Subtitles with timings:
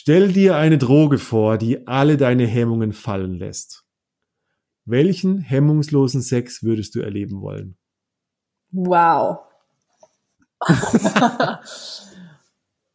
[0.00, 3.84] Stell dir eine Droge vor, die alle deine Hemmungen fallen lässt.
[4.84, 7.76] Welchen hemmungslosen Sex würdest du erleben wollen?
[8.70, 9.40] Wow.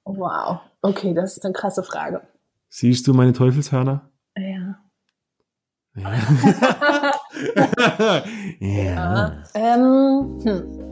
[0.06, 0.62] wow.
[0.82, 2.26] Okay, das ist eine krasse Frage.
[2.70, 4.10] Siehst du meine Teufelshörner?
[4.38, 4.80] Ja.
[5.96, 6.14] Ja.
[8.62, 9.44] ja.
[9.54, 10.83] Ähm, hm.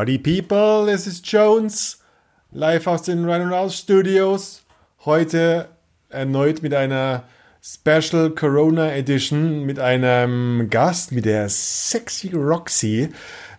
[0.00, 1.98] Party People, this is Jones,
[2.52, 4.62] live aus den Run and Rouse Studios.
[5.04, 5.68] Heute
[6.08, 7.24] erneut mit einer
[7.60, 13.10] Special Corona Edition mit einem Gast, mit der Sexy Roxy,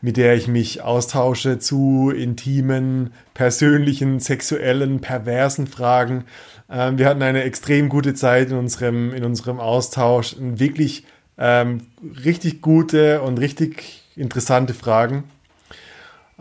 [0.02, 6.26] mit der ich mich austausche zu intimen, persönlichen, sexuellen, perversen Fragen.
[6.72, 10.36] Ähm, wir hatten eine extrem gute Zeit in unserem, in unserem Austausch.
[10.40, 11.06] Wirklich
[11.38, 11.86] ähm,
[12.26, 15.26] richtig gute und richtig interessante Fragen.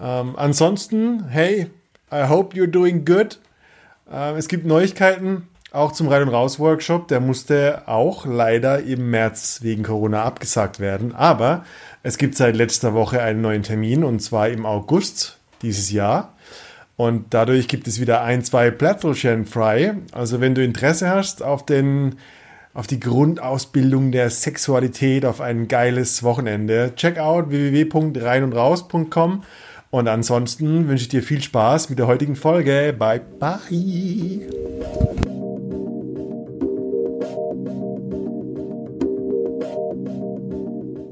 [0.01, 1.71] Ähm, ansonsten, hey,
[2.13, 3.39] I hope you're doing good.
[4.11, 7.09] Ähm, es gibt Neuigkeiten auch zum Rein- und Raus-Workshop.
[7.09, 11.15] Der musste auch leider im März wegen Corona abgesagt werden.
[11.15, 11.65] Aber
[12.03, 16.35] es gibt seit letzter Woche einen neuen Termin und zwar im August dieses Jahr.
[16.97, 19.95] Und dadurch gibt es wieder ein, zwei Plätzelchen frei.
[20.13, 22.17] Also wenn du Interesse hast auf den
[22.73, 26.93] auf die Grundausbildung der Sexualität auf ein geiles Wochenende.
[26.95, 29.43] Check out www.reinundraus.com
[29.91, 32.95] und ansonsten wünsche ich dir viel Spaß mit der heutigen Folge.
[32.97, 34.49] Bye bye.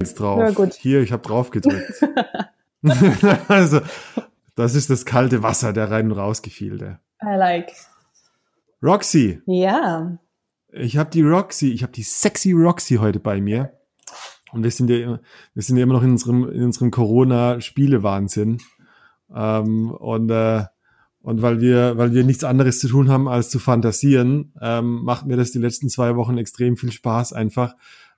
[0.00, 0.38] Jetzt drauf.
[0.38, 0.74] Ja, gut.
[0.74, 2.04] Hier, ich habe drauf gedrückt.
[3.48, 3.80] also,
[4.54, 7.00] das ist das kalte Wasser der rein und raus Gefilde.
[7.22, 7.72] I like.
[8.80, 10.18] Roxy, Ja.
[10.70, 13.72] ich habe die Roxy, ich habe die sexy Roxy heute bei mir.
[14.52, 15.20] Und wir sind ja, immer-
[15.54, 18.58] wir sind ja immer noch in unserem, in unserem Corona-Spiele-Wahnsinn.
[19.34, 20.64] Ähm, und, äh,
[21.20, 25.26] und weil wir, weil wir nichts anderes zu tun haben, als zu fantasieren, ähm, macht
[25.26, 27.74] mir das die letzten zwei Wochen extrem viel Spaß, einfach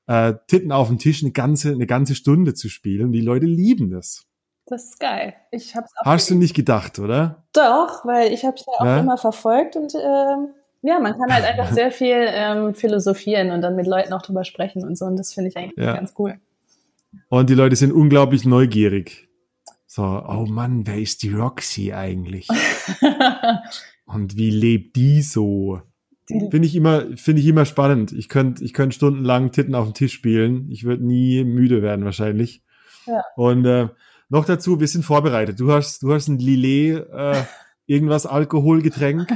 [0.06, 3.12] äh, Titten auf dem Tisch eine ganze, eine ganze Stunde zu spielen.
[3.12, 4.24] Die Leute lieben das.
[4.66, 5.34] Das ist geil.
[5.50, 6.42] Ich hab's auch Hast du geliebt.
[6.42, 7.44] nicht gedacht, oder?
[7.52, 8.98] Doch, weil ich habe es ja auch Ja?
[9.00, 10.48] immer verfolgt und ähm,
[10.82, 14.44] ja, man kann halt einfach sehr viel ähm, philosophieren und dann mit Leuten auch drüber
[14.44, 15.94] sprechen und so und das finde ich eigentlich Ja.
[15.94, 16.36] ganz cool.
[17.28, 19.28] Und die Leute sind unglaublich neugierig.
[19.86, 22.46] So, oh Mann, wer ist die Roxy eigentlich?
[24.06, 25.80] Und wie lebt die so?
[26.28, 28.12] Finde ich immer, finde ich immer spannend.
[28.12, 30.70] Ich könnte, ich könnte stundenlang Titten auf dem Tisch spielen.
[30.70, 32.62] Ich würde nie müde werden wahrscheinlich.
[33.06, 33.24] Ja.
[33.34, 33.88] Und äh,
[34.28, 35.58] noch dazu, wir sind vorbereitet.
[35.58, 37.42] Du hast, du hast ein Lillet, äh,
[37.86, 39.28] irgendwas Alkoholgetränk.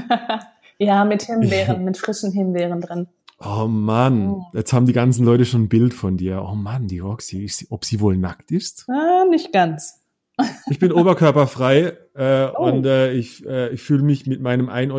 [0.78, 3.06] Ja, mit Himbeeren, mit frischen Himbeeren drin.
[3.44, 4.44] Oh Mann, Oh.
[4.54, 6.42] jetzt haben die ganzen Leute schon ein Bild von dir.
[6.48, 8.86] Oh Mann, die Roxy, sie, ob sie wohl nackt ist?
[8.88, 10.00] Ah, nicht ganz.
[10.70, 12.64] Ich bin oberkörperfrei äh, Oh.
[12.68, 14.92] und äh, ich, äh, ich fühle mich mit meinem 1,50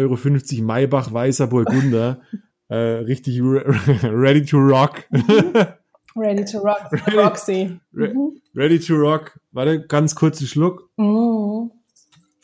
[0.59, 2.21] Euro Maybach weißer Burgunder
[2.69, 3.63] äh, richtig re
[4.03, 5.03] ready to rock.
[6.17, 7.17] Ready to rock, Ready.
[7.17, 7.79] Roxy.
[7.93, 8.39] Re- Mhm.
[8.55, 9.37] ready to rock.
[9.51, 10.89] Warte, ganz kurzen Schluck.
[10.97, 11.71] Mhm.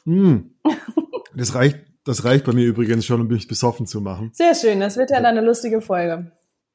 [0.06, 0.38] Mm.
[1.36, 4.32] Das reicht, das reicht bei mir übrigens schon, um mich besoffen zu machen.
[4.34, 6.32] Sehr schön, das wird ja dann eine lustige Folge.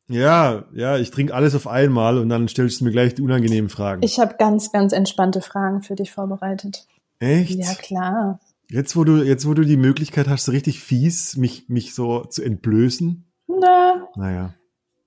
[0.08, 3.68] Ja, ja, ich trinke alles auf einmal und dann stellst du mir gleich die unangenehmen
[3.68, 4.02] Fragen.
[4.04, 6.86] Ich habe ganz, ganz entspannte Fragen für dich vorbereitet.
[7.18, 7.50] Echt?
[7.56, 8.38] Ja, klar.
[8.70, 12.24] Jetzt, wo du, jetzt, wo du die Möglichkeit hast, so richtig fies mich, mich so
[12.24, 13.24] zu entblößen.
[13.48, 14.54] Na, Naja.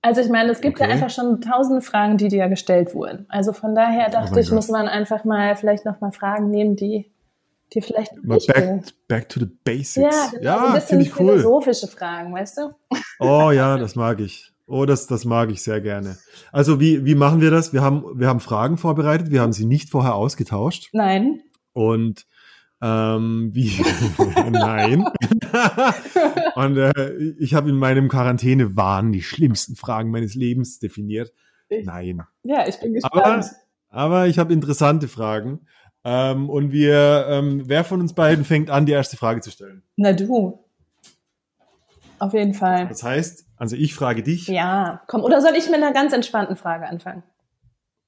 [0.02, 0.94] Also ich meine, es gibt ja Okay.
[0.94, 3.26] einfach schon tausende Fragen, die dir ja gestellt wurden.
[3.28, 4.56] Also von daher Oh dachte mein ich, Gott.
[4.56, 7.10] muss man einfach mal vielleicht noch mal Fragen nehmen, die
[7.74, 9.96] die vielleicht nicht back, back to the basics.
[9.96, 11.26] Ja, genau, so ein bisschen finde ich cool.
[11.38, 12.70] philosophische Fragen, weißt du?
[13.20, 14.52] Oh ja, das mag ich.
[14.66, 16.16] Oh, das, das mag ich sehr gerne.
[16.52, 17.72] Also wie, wie machen wir das?
[17.72, 20.90] Wir haben, wir haben Fragen vorbereitet, wir haben sie nicht vorher ausgetauscht.
[20.92, 21.40] Nein.
[21.72, 22.26] Und
[22.82, 23.72] ähm, wie?
[24.50, 25.04] Nein.
[26.54, 31.32] Und äh, ich habe in meinem Quarantäne-Wahn die schlimmsten Fragen meines Lebens definiert.
[31.68, 32.22] Ich- Nein.
[32.42, 33.46] Ja, ich bin Aber, gespannt.
[33.88, 35.66] aber ich habe interessante Fragen.
[36.04, 39.82] Ähm, und wir, ähm, wer von uns beiden fängt an, die erste Frage zu stellen?
[39.96, 40.64] Na du.
[42.18, 42.86] Auf jeden Fall.
[42.88, 44.46] Das heißt, also ich frage dich.
[44.46, 45.22] Ja, komm.
[45.22, 47.22] Oder soll ich mit einer ganz entspannten Frage anfangen?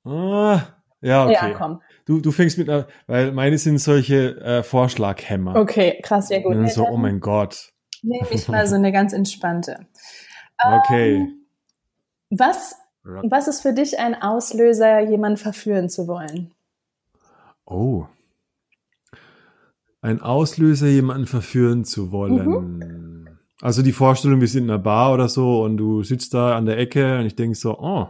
[0.04, 0.62] Ah,
[1.00, 1.32] ja, okay.
[1.32, 1.82] Ja, komm.
[2.04, 5.56] Du, du fängst mit einer, weil meine sind solche äh, Vorschlaghämmer.
[5.56, 6.54] Okay, krass, ja gut.
[6.56, 7.72] Und so, oh mein Gott.
[8.02, 9.86] Nehme ich mal so eine ganz entspannte.
[10.62, 11.16] Okay.
[11.16, 11.46] Ähm,
[12.30, 16.52] was, was ist für dich ein Auslöser, jemanden verführen zu wollen?
[17.72, 18.06] Oh.
[20.00, 23.28] Ein Auslöser, jemanden verführen zu wollen.
[23.60, 26.66] Also die Vorstellung, wir sind in einer Bar oder so und du sitzt da an
[26.66, 28.08] der Ecke und ich denke so, oh,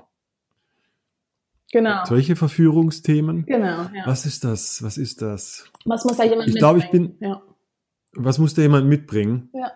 [1.70, 2.04] Genau.
[2.04, 3.44] solche Verführungsthemen.
[3.46, 4.02] Genau, ja.
[4.06, 4.82] Was ist das?
[4.82, 5.66] Was ist das?
[5.84, 7.16] Was muss da jemand Ich glaube, ich mitbringen?
[7.18, 7.42] bin- Ja.
[8.14, 9.50] Was muss da jemand mitbringen?
[9.54, 9.70] ja.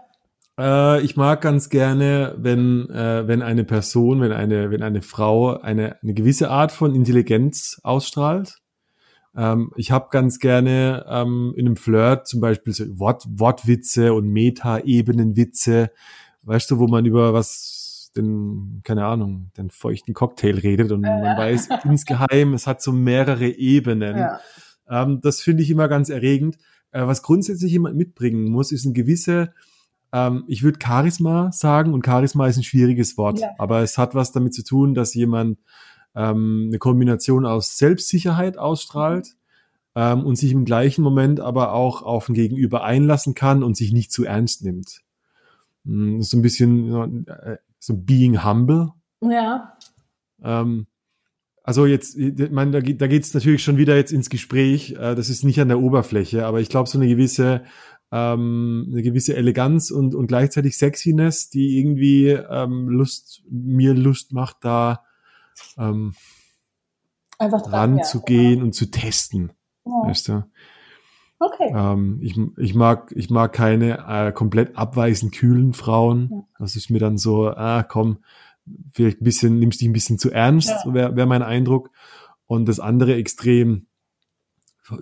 [0.59, 5.59] Äh, ich mag ganz gerne, wenn, äh, wenn eine Person, wenn eine, wenn eine Frau
[5.61, 8.57] eine, eine gewisse Art von Intelligenz ausstrahlt.
[9.37, 14.29] Ähm, ich habe ganz gerne ähm, in einem Flirt zum Beispiel so Wort, Wortwitze und
[14.29, 15.91] Meta-Ebenenwitze,
[16.43, 21.37] weißt du, wo man über was, den, keine Ahnung, den feuchten Cocktail redet und man
[21.37, 24.17] weiß insgeheim, es hat so mehrere Ebenen.
[24.17, 24.41] ja.
[24.89, 26.57] Ähm, das finde ich immer ganz erregend.
[26.93, 29.53] Äh, was grundsätzlich jemand mitbringen muss, ist ein gewisse,
[30.13, 33.49] ähm, ich würde Charisma sagen, und Charisma ist ein schwieriges Wort, Ja.
[33.59, 35.59] aber es hat was damit zu tun, dass jemand
[36.17, 39.37] ähm, eine Kombination aus Selbstsicherheit ausstrahlt
[39.95, 43.93] ähm, und sich im gleichen Moment aber auch auf ein Gegenüber einlassen kann und sich
[43.93, 45.03] nicht zu ernst nimmt.
[45.85, 48.89] Mm, so ein bisschen äh, so being humble.
[49.21, 49.77] Ja.
[50.43, 50.87] Ähm,
[51.63, 54.93] also jetzt, ich meine, da, geht- da geht's natürlich schon wieder jetzt ins Gespräch.
[54.93, 57.63] Äh, das ist nicht an der Oberfläche, aber ich glaube, so eine gewisse,
[58.13, 64.59] ähm, eine gewisse Eleganz und, und gleichzeitig Sexiness, die irgendwie ähm, Lust, mir Lust macht,
[64.63, 65.03] da
[65.79, 66.15] ähm,
[67.39, 68.05] Einfach dran, dran ja.
[68.05, 69.53] zu gehen und zu testen.
[69.85, 69.93] Ja.
[70.05, 70.45] Weißt du?
[71.39, 71.71] Okay.
[71.75, 76.29] Ähm, ich, ich mag, ich mag keine äh, komplett abweisend kühlen Frauen.
[76.31, 76.43] Ja.
[76.59, 78.19] Das ist mir dann so, ah, komm,
[78.95, 80.95] vielleicht ein bisschen, nimmst dich ein bisschen zu ernst, Ja.
[80.95, 81.91] wäre wär mein Eindruck.
[82.47, 83.87] Und das andere Extrem,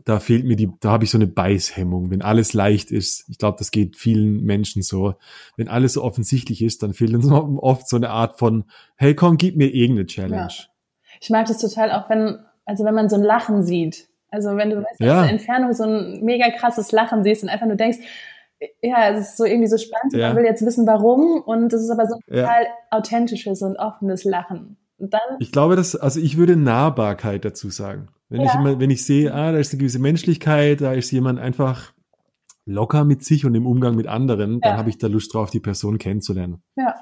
[0.05, 2.11] da fehlt mir die, da habe ich so eine Beißhemmung.
[2.11, 5.15] Wenn alles leicht ist, ich glaube, das geht vielen Menschen so.
[5.57, 8.65] Wenn alles so offensichtlich ist, dann fehlt uns oft so eine Art von,
[8.97, 10.53] hey, komm, gib mir irgendeine Challenge.
[11.21, 14.09] Ich mag das total auch, wenn, also wenn man so ein Lachen sieht.
[14.31, 15.21] Also wenn du weißt, Ja.
[15.21, 17.99] aus der Entfernung so ein mega krasses Lachen siehst und einfach nur denkst,
[18.83, 20.29] ja, es ist so irgendwie so spannend, Ja.
[20.29, 21.43] man will jetzt wissen, warum.
[21.43, 22.43] Und das ist aber so ein Ja.
[22.43, 24.77] total authentisches und offenes Lachen.
[24.99, 28.09] Und dann, Ich glaube, dass, also ich würde Nahbarkeit dazu sagen.
[28.35, 28.59] Wenn ich Ja.
[28.59, 31.93] immer, wenn ich sehe, ah, da ist eine gewisse Menschlichkeit, da ist jemand einfach
[32.67, 34.77] locker mit sich und im Umgang mit anderen, dann Ja.
[34.79, 36.61] habe ich da Lust drauf, die Person kennenzulernen.
[36.75, 36.97] ja,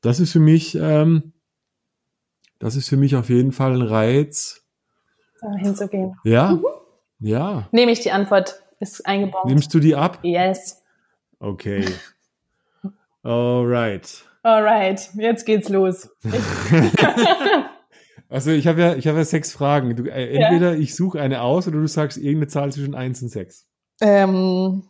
[0.00, 1.32] Das ist für mich, ähm,
[2.58, 4.64] das ist für mich auf jeden Fall ein Reiz.
[5.40, 6.16] da hinzugehen.
[6.24, 6.64] Ja, Mhm.
[7.20, 7.68] ja.
[7.70, 9.44] Nehme ich die Antwort, ist eingebaut.
[9.46, 10.18] Nimmst du die ab?
[10.24, 10.82] Yes.
[11.38, 11.84] Okay.
[13.22, 14.24] Alright.
[14.42, 16.10] Alright, jetzt geht's los.
[18.32, 19.94] Also ich habe ja, ich habe ja sechs Fragen.
[19.94, 20.48] Du, äh, Ja.
[20.48, 23.68] entweder ich suche eine aus oder du sagst irgendeine Zahl zwischen eins und sechs.
[24.00, 24.84] Ähm,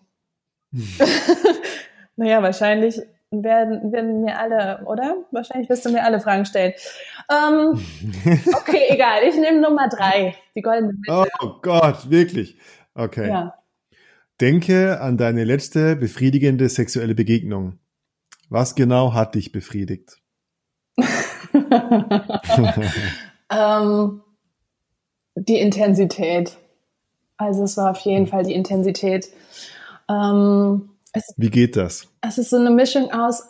[2.17, 3.01] naja, wahrscheinlich
[3.33, 5.17] werden, werden mir alle, oder?
[5.33, 6.73] Wahrscheinlich wirst du mir alle Fragen stellen.
[7.31, 7.85] Ähm,
[8.55, 9.23] okay, egal.
[9.29, 10.37] Ich nehme Nummer drei.
[10.55, 11.29] Die goldene Mitte.
[11.41, 12.57] Oh Gott, wirklich.
[12.95, 13.29] Okay.
[13.29, 13.55] Ja.
[14.41, 17.79] Denke an deine letzte befriedigende sexuelle Begegnung.
[18.51, 20.19] Was genau hat dich befriedigt?
[23.53, 24.23] ähm,
[25.35, 26.57] die Intensität.
[27.37, 29.29] Also es war auf jeden Fall die Intensität.
[30.09, 32.09] Ähm, es, Wie geht das?
[32.23, 33.43] es ist so eine Mischung aus,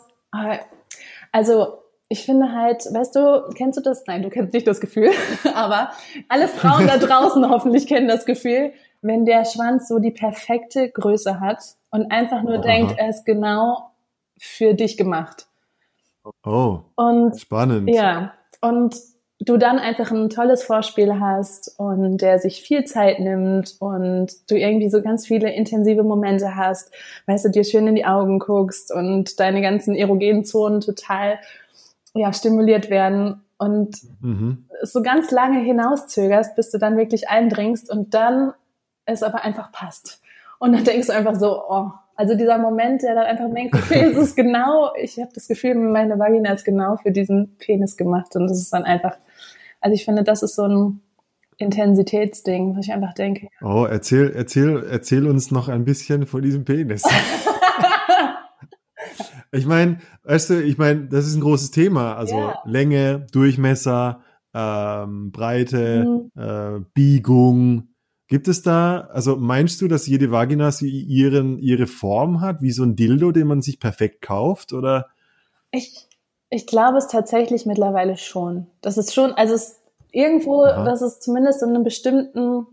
[1.31, 1.79] also
[2.09, 4.03] ich finde halt, weißt du, kennst du das?
[4.07, 5.11] Nein, du kennst nicht das Gefühl,
[5.55, 5.91] aber
[6.29, 11.39] alle Frauen da draußen hoffentlich kennen das Gefühl, wenn der Schwanz so die perfekte Größe
[11.39, 12.61] hat und einfach nur Aha.
[12.61, 13.91] denkt, er ist genau
[14.37, 15.47] für dich gemacht.
[16.43, 17.89] Oh, Und spannend.
[17.89, 18.95] ja, und
[19.39, 24.55] du dann einfach ein tolles Vorspiel hast und der sich viel Zeit nimmt und du
[24.55, 26.93] irgendwie so ganz viele intensive Momente hast,
[27.25, 31.39] weißt du, dir schön in die Augen guckst und deine ganzen erogenen Zonen total
[32.13, 34.65] ja, stimuliert werden und Mhm.
[34.81, 38.53] so ganz lange hinauszögerst, bis du dann wirklich eindringst und dann
[39.05, 40.21] es aber einfach passt.
[40.59, 44.09] Und dann denkst du einfach so, oh, also dieser Moment, der dann einfach denkt, okay,
[44.11, 48.35] es ist genau, ich habe das Gefühl, meine Vagina ist genau für diesen Penis gemacht
[48.35, 49.17] und das ist dann einfach,
[49.81, 51.01] also ich finde, das ist so ein
[51.57, 53.47] Intensitätsding, was ich einfach denke.
[53.61, 57.03] Oh, erzähl, erzähl, erzähl uns noch ein bisschen von diesem Penis.
[59.51, 62.15] ich meine, weißt du, ich meine, das ist ein großes Thema.
[62.15, 62.59] Also Ja.
[62.65, 64.21] Länge, Durchmesser,
[64.53, 66.31] ähm, Breite, Mhm.
[66.41, 67.89] äh, Biegung.
[68.27, 72.71] Gibt es da, also meinst du, dass jede Vagina sie ihren, ihre Form hat, wie
[72.71, 74.73] so ein Dildo, den man sich perfekt kauft?
[74.73, 75.07] Oder?
[75.71, 76.07] Ich,
[76.49, 78.67] ich glaube es tatsächlich mittlerweile schon.
[78.81, 79.79] Das ist schon, also es
[80.11, 80.85] irgendwo, Aha.
[80.85, 82.65] dass es zumindest so einen bestimmten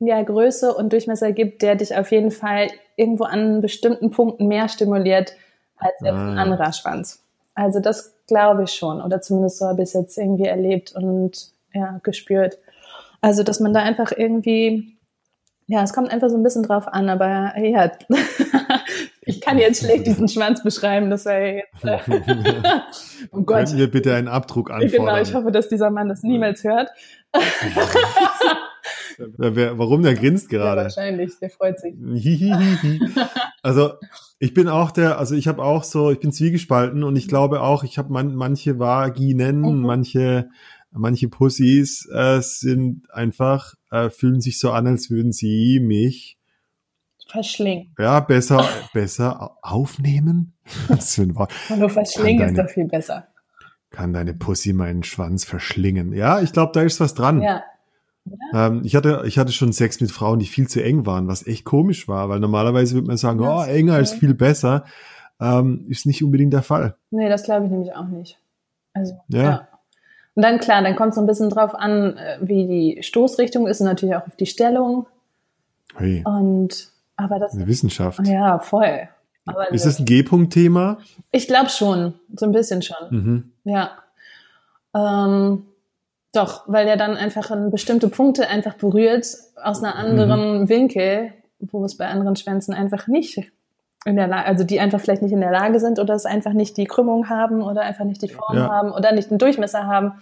[0.00, 4.68] ja, Größe und Durchmesser gibt, der dich auf jeden Fall irgendwo an bestimmten Punkten mehr
[4.68, 5.34] stimuliert
[5.76, 7.22] als Ah, ein anderer Schwanz.
[7.54, 9.02] Also das glaube ich schon.
[9.02, 12.58] Oder zumindest so habe ich es jetzt irgendwie erlebt und ja, gespürt.
[13.20, 14.93] Also, dass man da einfach irgendwie,
[15.66, 17.90] ja, es kommt einfach so ein bisschen drauf an, aber ja,
[19.26, 21.84] Ich kann jetzt schlecht diesen Schwanz beschreiben, das wäre jetzt.
[21.84, 21.98] Äh
[23.30, 23.66] oh Gott.
[23.66, 25.06] Können wir bitte einen Abdruck anfordern?
[25.06, 26.90] Genau, ich hoffe, dass dieser Mann das niemals hört.
[29.16, 30.80] Warum der grinst gerade?
[30.80, 31.94] Ja, wahrscheinlich, der freut sich.
[33.62, 33.92] also
[34.38, 37.62] ich bin auch der, also ich habe auch so, ich bin zwiegespalten und ich glaube
[37.62, 39.82] auch, ich habe man, manche Vaginen, mhm.
[39.82, 40.50] manche,
[40.94, 46.38] manche Pussys äh, sind einfach, äh, fühlen sich so an, als würden sie mich
[47.26, 47.94] verschlingen.
[47.98, 50.54] Ja, besser, besser aufnehmen.
[50.88, 51.52] Was für ein Wort.
[51.68, 53.28] Hallo, verschlingen ist doch viel besser.
[53.90, 56.12] Kann deine Pussy meinen Schwanz verschlingen?
[56.12, 57.40] Ja, ich glaube, da ist was dran.
[57.40, 57.62] Ja.
[58.52, 61.46] Ähm, ich, hatte, ich hatte schon Sex mit Frauen, die viel zu eng waren, was
[61.46, 64.84] echt komisch war, weil normalerweise würde man sagen, ja, oh, enger ist viel besser.
[65.40, 66.96] Ähm, ist nicht unbedingt der Fall.
[67.10, 68.38] Nee, das glaube ich nämlich auch nicht.
[68.94, 69.42] Also, ja.
[69.42, 69.68] ja.
[70.34, 73.66] Und dann klar, dann kommt es so ein bisschen drauf an, äh, wie die Stoßrichtung
[73.66, 75.06] ist und natürlich auch auf die Stellung.
[75.96, 76.22] Hey.
[76.24, 78.26] Und aber das Eine Wissenschaft.
[78.26, 79.08] Ja, voll.
[79.46, 80.98] Aber ist das ein G-Punkt-Thema?
[81.30, 82.96] Ich glaube schon, so ein bisschen schon.
[83.10, 83.52] Mhm.
[83.64, 83.90] Ja.
[84.94, 85.66] Ähm,
[86.32, 89.26] doch, weil er dann einfach in bestimmte Punkte einfach berührt
[89.62, 90.68] aus einer anderen mhm.
[90.68, 93.52] Winkel, wo es bei anderen Schwänzen einfach nicht
[94.04, 96.52] in der Lage, also die einfach vielleicht nicht in der Lage sind oder es einfach
[96.52, 98.68] nicht die Krümmung haben oder einfach nicht die Form ja.
[98.68, 100.12] haben oder nicht den Durchmesser haben.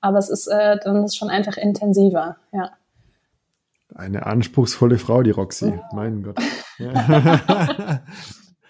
[0.00, 2.70] Aber es ist äh, dann ist schon einfach intensiver, ja.
[3.94, 5.72] Eine anspruchsvolle Frau, die Roxy.
[5.76, 5.96] Oh.
[5.96, 6.38] Mein Gott.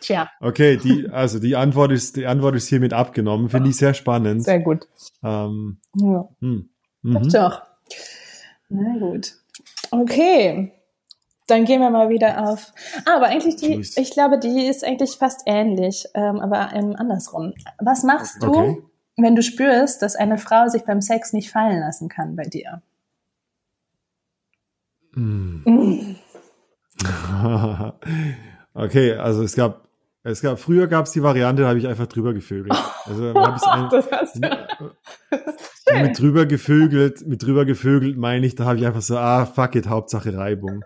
[0.00, 0.30] Tja.
[0.40, 3.48] Okay, die, also die Antwort ist, die Antwort ist hiermit abgenommen.
[3.48, 4.44] Finde ich sehr spannend.
[4.44, 4.86] Sehr gut.
[5.22, 6.28] Ähm, ja.
[6.40, 6.68] Hm.
[7.02, 7.28] Mhm.
[7.30, 7.62] Doch.
[8.68, 9.34] Na gut.
[9.90, 10.72] Okay.
[11.48, 12.72] Dann gehen wir mal wieder auf.
[13.06, 17.54] Ah, aber eigentlich die, ich glaube, die ist eigentlich fast ähnlich, ähm, aber ähm, andersrum.
[17.78, 18.82] Was machst du, okay.
[19.16, 22.82] wenn du spürst, dass eine Frau sich beim Sex nicht fallen lassen kann bei dir?
[25.14, 26.16] Mm.
[28.74, 29.88] okay, also es gab
[30.24, 32.76] es gab, früher gab es die Variante, da habe ich einfach drüber gevögelt.
[33.06, 34.42] Also habe ich
[35.92, 39.46] ein, mit drüber gevögelt, mit drüber gevögelt meine ich, da habe ich einfach so, ah,
[39.46, 40.82] fuck it, Hauptsache Reibung.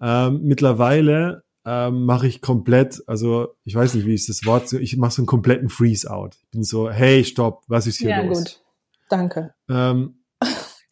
[0.00, 4.96] Ähm, mittlerweile ähm, mache ich komplett, also ich weiß nicht, wie ist das Wort, ich
[4.96, 6.36] mache so einen kompletten Freeze-out.
[6.42, 8.38] Ich bin so, hey, stopp, was ist hier ja, los?
[8.38, 8.64] Ja, gut.
[9.10, 9.54] Danke.
[9.68, 10.22] Ähm,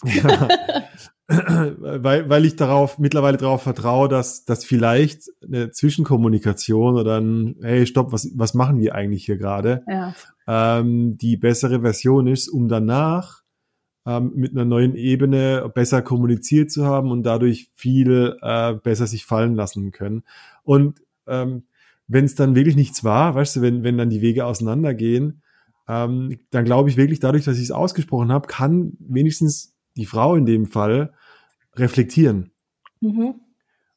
[0.04, 0.48] ja,
[1.28, 7.86] weil, weil ich darauf mittlerweile darauf vertraue, dass, dass vielleicht eine Zwischenkommunikation oder ein, hey,
[7.86, 10.14] stopp, was, was machen wir eigentlich hier gerade, ja.
[10.46, 13.42] ähm, die bessere Version ist, um danach
[14.08, 19.26] ähm, mit einer neuen Ebene besser kommuniziert zu haben und dadurch viel äh, besser sich
[19.26, 20.22] fallen lassen können.
[20.64, 21.64] Und ähm,
[22.06, 25.42] wenn es dann wirklich nichts war, weißt du, wenn, wenn dann die Wege auseinandergehen,
[25.86, 30.36] ähm, dann glaube ich wirklich, dadurch, dass ich es ausgesprochen habe, kann wenigstens die Frau
[30.36, 31.12] in dem Fall
[31.76, 32.52] reflektieren.
[33.02, 33.34] Mhm.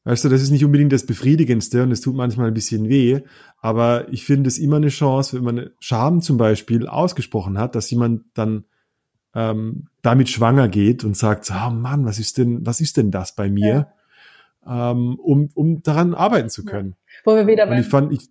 [0.04, 3.20] Weißt du, das ist nicht unbedingt das Befriedigendste und es tut manchmal ein bisschen weh,
[3.58, 7.90] aber ich finde es immer eine Chance, wenn man Scham zum Beispiel ausgesprochen hat, dass
[7.90, 8.64] jemand dann
[9.34, 13.34] ähm, damit schwanger geht und sagt, oh Mann, was ist denn, was ist denn das
[13.34, 13.88] bei mir,
[14.66, 14.90] ja.
[14.92, 16.96] ähm, um, um daran arbeiten zu können.
[17.24, 18.28] Wo wir wieder beim, ich fand, ich,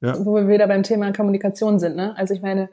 [0.00, 0.24] ja.
[0.24, 2.16] wo wir wieder beim Thema Kommunikation sind, ne?
[2.16, 2.68] Also ich meine,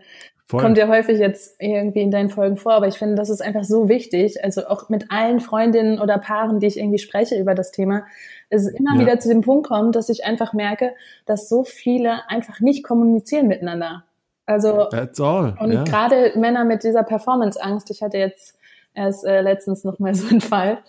[0.49, 0.63] Voll.
[0.63, 3.63] Kommt ja häufig jetzt irgendwie in deinen Folgen vor, aber ich finde, das ist einfach
[3.63, 4.43] so wichtig.
[4.43, 8.07] Also auch mit allen Freundinnen oder Paaren, die ich irgendwie spreche über das Thema,
[8.49, 8.99] es immer ja.
[8.99, 10.95] wieder zu dem Punkt kommt, dass ich einfach merke,
[11.27, 14.05] dass so viele einfach nicht kommunizieren miteinander.
[14.49, 15.55] Also That's all.
[15.59, 15.83] und yeah.
[15.83, 17.91] gerade Männer mit dieser Performance-Angst.
[17.91, 18.57] Ich hatte jetzt
[18.95, 20.79] erst äh, letztens noch mal so einen Fall.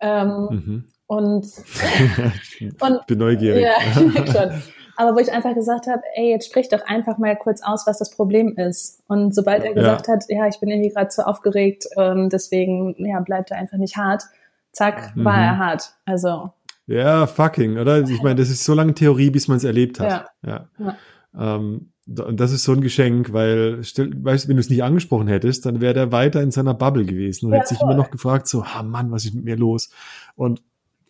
[0.00, 0.84] Ähm, mhm.
[1.06, 1.46] Und,
[2.80, 3.64] und ich bin neugierig.
[3.64, 3.80] Ja,
[4.26, 4.62] schon
[4.98, 7.98] aber wo ich einfach gesagt habe, ey, jetzt sprich doch einfach mal kurz aus, was
[7.98, 9.02] das Problem ist.
[9.08, 10.14] Und sobald er gesagt ja.
[10.14, 13.98] hat, ja, ich bin irgendwie gerade zu aufgeregt, ähm, deswegen ja, bleibt er einfach nicht
[13.98, 14.24] hart,
[14.72, 15.24] zack, mhm.
[15.24, 15.92] war er hart.
[16.06, 16.50] Also.
[16.86, 18.00] Ja, fucking, oder?
[18.08, 20.30] Ich meine, das ist so lange Theorie, bis man es erlebt hat.
[20.42, 20.50] Ja.
[20.50, 20.68] ja.
[20.78, 21.56] ja.
[21.56, 25.28] Ähm, und das ist so ein Geschenk, weil, stell, weißt, wenn du es nicht angesprochen
[25.28, 27.90] hättest, dann wäre der weiter in seiner Bubble gewesen und ja, hätte sich voll.
[27.90, 29.90] immer noch gefragt, so, ah Mann, was ist mit mir los?
[30.36, 30.62] Und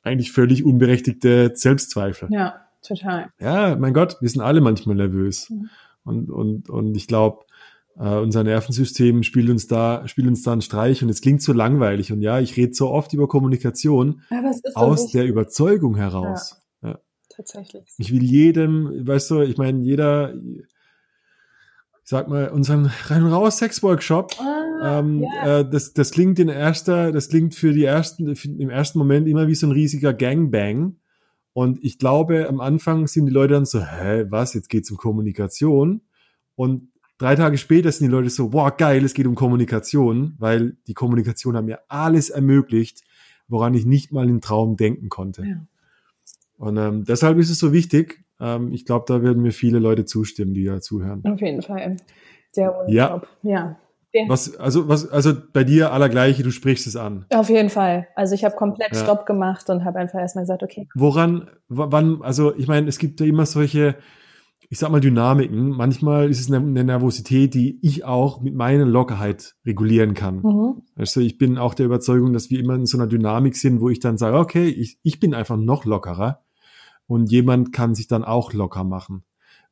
[0.02, 2.28] eigentlich völlig unberechtigte Selbstzweifel.
[2.32, 3.30] Ja total.
[3.40, 5.50] Ja, mein Gott, wir sind alle manchmal nervös.
[5.50, 5.68] Mhm.
[6.04, 7.44] Und, und, und ich glaube,
[7.98, 11.54] Uh, unser Nervensystem spielt uns da, spielt uns da einen Streich und es klingt so
[11.54, 12.12] langweilig.
[12.12, 14.20] Und ja, ich rede so oft über Kommunikation
[14.74, 16.60] aus so der Überzeugung heraus.
[16.82, 16.98] Ja, ja.
[17.30, 17.84] Tatsächlich.
[17.96, 20.34] Ich will jedem, weißt du, ich meine, jeder,
[22.06, 25.58] sag mal, unseren rein und raus Sex-Workshop, ah, ähm, yeah.
[25.58, 29.48] äh, das, das klingt in erster, das klingt für die ersten, im ersten Moment immer
[29.48, 30.96] wie so ein riesiger Gangbang.
[31.52, 34.96] Und ich glaube, am Anfang sind die Leute dann so, hä, was, jetzt geht's um
[34.96, 36.02] Kommunikation.
[36.54, 40.76] Und drei Tage später sind die Leute so, wow, geil, es geht um Kommunikation, weil
[40.86, 43.02] die Kommunikation hat mir alles ermöglicht,
[43.48, 45.44] woran ich nicht mal im Traum denken konnte.
[45.44, 45.60] Ja.
[46.58, 50.04] Und ähm, deshalb ist es so wichtig, Ähm, ich glaube, da würden mir viele Leute
[50.04, 51.22] zustimmen, die da zuhören.
[51.24, 51.96] Auf jeden Fall.
[52.52, 52.92] Sehr wohl.
[52.92, 53.22] Ja.
[53.42, 53.76] Ja.
[54.28, 57.26] Was, also, was, also bei dir allergleiche, du sprichst es an.
[57.30, 58.08] Auf jeden Fall.
[58.14, 59.02] Also ich habe komplett Ja.
[59.02, 63.20] Stopp gemacht und habe einfach erstmal gesagt, okay, Woran, wann, also ich meine, es gibt
[63.20, 63.96] ja immer solche,
[64.70, 65.68] ich sag mal, Dynamiken.
[65.68, 70.36] Manchmal ist es eine, eine Nervosität, die ich auch mit meiner Lockerheit regulieren kann.
[70.36, 70.82] mhm.
[70.94, 73.90] Also ich bin auch der Überzeugung, dass wir immer in so einer Dynamik sind, wo
[73.90, 76.45] ich dann sage, okay, ich, ich bin einfach noch lockerer
[77.06, 79.24] und jemand kann sich dann auch locker machen.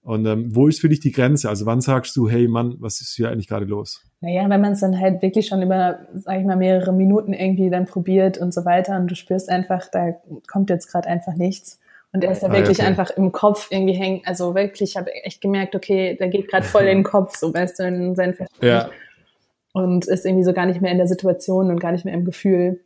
[0.03, 1.49] Und ähm, wo ist für dich die Grenze?
[1.49, 4.03] Also wann sagst du, hey Mann, was ist hier eigentlich gerade los?
[4.21, 7.71] Naja, wenn man es dann halt wirklich schon über, sag ich mal, mehrere Minuten irgendwie
[7.71, 10.13] dann probiert und so weiter und du spürst einfach, da
[10.47, 11.81] kommt jetzt gerade einfach nichts.
[12.13, 12.87] Und er ist da Ah, ja, wirklich okay.
[12.87, 14.21] einfach im Kopf irgendwie hängen.
[14.27, 17.53] Also wirklich, ich habe echt gemerkt, okay, der geht gerade voll in den Kopf, so
[17.53, 18.63] weißt du, in seinen Verstand.
[18.63, 18.91] Ja,
[19.73, 22.25] Und ist irgendwie so gar nicht mehr in der Situation und gar nicht mehr im
[22.25, 22.81] Gefühl.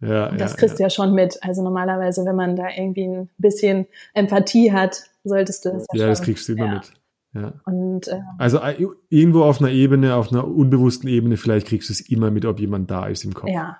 [0.00, 0.86] Ja, Und das ja, kriegst du ja.
[0.86, 1.38] ja schon mit.
[1.42, 6.00] Also normalerweise, wenn man da irgendwie ein bisschen Empathie hat, solltest du das ja, Ja,
[6.04, 6.08] schon.
[6.10, 6.74] das kriegst du immer ja.
[6.74, 6.92] mit.
[7.34, 7.52] Ja.
[7.66, 11.92] Und äh, Also äh, irgendwo auf einer Ebene, auf einer unbewussten Ebene, vielleicht kriegst du
[11.92, 13.50] es immer mit, ob jemand da ist im Kopf.
[13.50, 13.78] ja,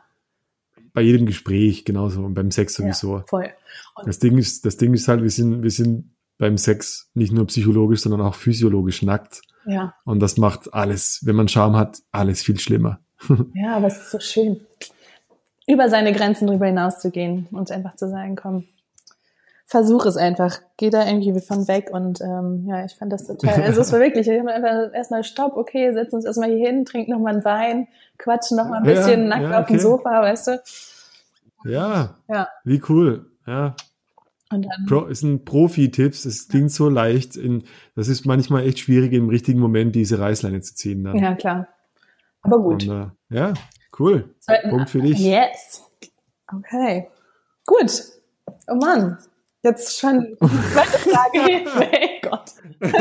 [0.93, 3.23] Bei jedem Gespräch genauso und beim Sex ja, sowieso.
[3.27, 3.49] voll.
[4.05, 7.47] Das Ding ist, das Ding ist halt, wir sind, wir sind beim Sex nicht nur
[7.47, 9.41] psychologisch, sondern auch physiologisch nackt.
[9.67, 13.01] Ja, Und das macht alles, wenn man Scham hat, alles viel schlimmer.
[13.55, 14.61] ja, aber es ist so schön,
[15.69, 18.65] über seine Grenzen drüber hinaus zu gehen und einfach zu sagen, komm,
[19.67, 23.63] versuch es einfach, geh da irgendwie von weg und ähm, ja, ich fand das total,
[23.63, 26.87] also es war wirklich, ich habe einfach erstmal Stopp, okay, setzen uns erstmal hier hin,
[26.87, 29.77] trinken noch mal einen Wein, quatschen noch mal ein Ja, bisschen nackt ja, auf dem
[29.77, 29.83] okay.
[29.83, 30.63] Sofa, weißt du?
[31.65, 33.27] Ja, Ja, wie cool.
[33.47, 33.75] Ja,
[34.51, 36.25] und dann, Pro, es sind Profi-Tipps.
[36.25, 37.37] Es klingt so leicht.
[37.37, 41.05] In, das ist manchmal echt schwierig, im richtigen Moment diese Reißleine zu ziehen.
[41.05, 41.17] Dann.
[41.17, 41.69] ja klar.
[42.43, 42.87] Aber gut.
[42.89, 43.55] Und, äh, ja,
[43.99, 44.35] cool.
[44.41, 45.19] Zweiten- Punkt für dich.
[45.19, 45.83] Yes.
[46.55, 47.09] Okay.
[47.67, 48.03] Gut.
[48.69, 49.19] Oh Mann.
[49.63, 51.41] Jetzt schon zweite Frage.
[51.91, 52.53] hey Gott.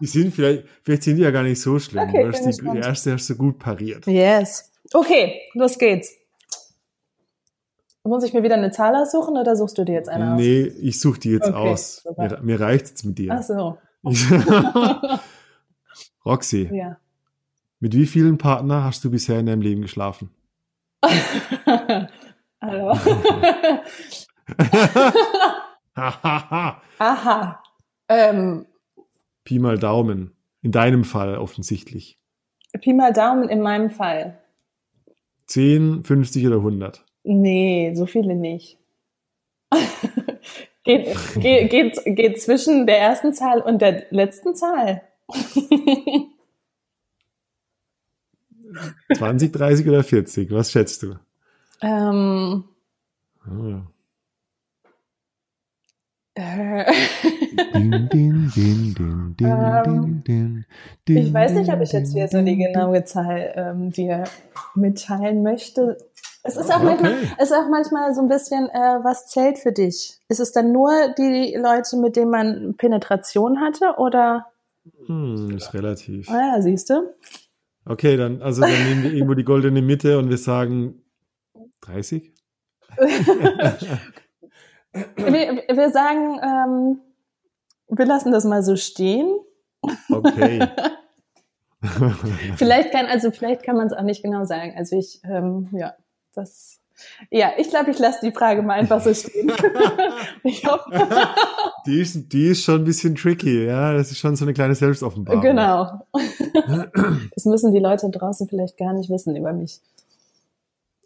[0.00, 2.08] die sind vielleicht, vielleicht sind die ja gar nicht so schlimm.
[2.08, 4.06] Okay, du hast die, die erste hast du gut pariert.
[4.06, 4.72] Yes.
[4.92, 6.10] Okay, los geht's.
[8.02, 10.40] Muss ich mir wieder eine Zahl aussuchen oder suchst du dir jetzt eine aus?
[10.40, 11.96] Nee, ich suche die jetzt Okay, aus.
[12.02, 12.22] super.
[12.22, 13.32] Mir, mir reicht's jetzt mit dir.
[13.38, 13.76] Ach so.
[16.24, 16.96] Roxy, Ja.
[17.80, 20.30] Mit wie vielen Partnern hast du bisher in deinem Leben geschlafen?
[22.60, 22.94] Hallo.
[26.98, 27.62] Aha.
[28.08, 28.66] Ähm,
[29.44, 30.32] Pi mal Daumen.
[30.62, 32.18] In deinem Fall offensichtlich.
[32.80, 34.38] Pi mal Daumen in meinem Fall.
[35.46, 37.04] 10, 50 oder 100?
[37.24, 38.78] Nee, so viele nicht.
[40.84, 45.02] geht, geht, geht, geht zwischen der ersten Zahl und der letzten Zahl.
[49.12, 50.50] 20, 30 oder 40?
[50.52, 51.14] Was schätzt du?
[51.82, 52.64] ähm,
[60.26, 60.64] din,
[61.08, 64.24] ich weiß nicht, ob ich jetzt wieder so die genaue Zahl ähm, dir
[64.74, 65.98] mitteilen möchte.
[66.42, 66.84] Es ist auch, Okay.
[66.84, 70.18] manchmal, es ist auch manchmal so ein bisschen, äh, was zählt für dich?
[70.28, 74.46] Ist es dann nur die Leute, mit denen man Penetration hatte oder?
[75.06, 76.30] Hm, ist relativ.
[76.30, 77.12] Ah ja, siehst du?
[77.90, 81.02] Okay, dann, also dann nehmen wir irgendwo die goldene Mitte und wir sagen
[81.80, 82.32] 30?
[85.14, 87.00] Wir, wir sagen, ähm,
[87.86, 89.38] wir lassen das mal so stehen.
[90.08, 90.66] Okay.
[92.56, 94.74] Vielleicht kann, also vielleicht kann man es auch nicht genau sagen.
[94.76, 95.94] Also ich, ähm, ja,
[96.34, 96.79] das,
[97.30, 99.50] ja, ich glaube, ich lasse die Frage mal einfach so stehen.
[100.44, 100.90] ich hoffe,
[101.86, 103.92] die, ist, die ist schon ein bisschen tricky, ja.
[103.92, 105.42] Das ist schon so eine kleine Selbstoffenbarung.
[105.42, 106.06] genau.
[107.34, 109.80] das müssen die Leute draußen vielleicht gar nicht wissen über mich.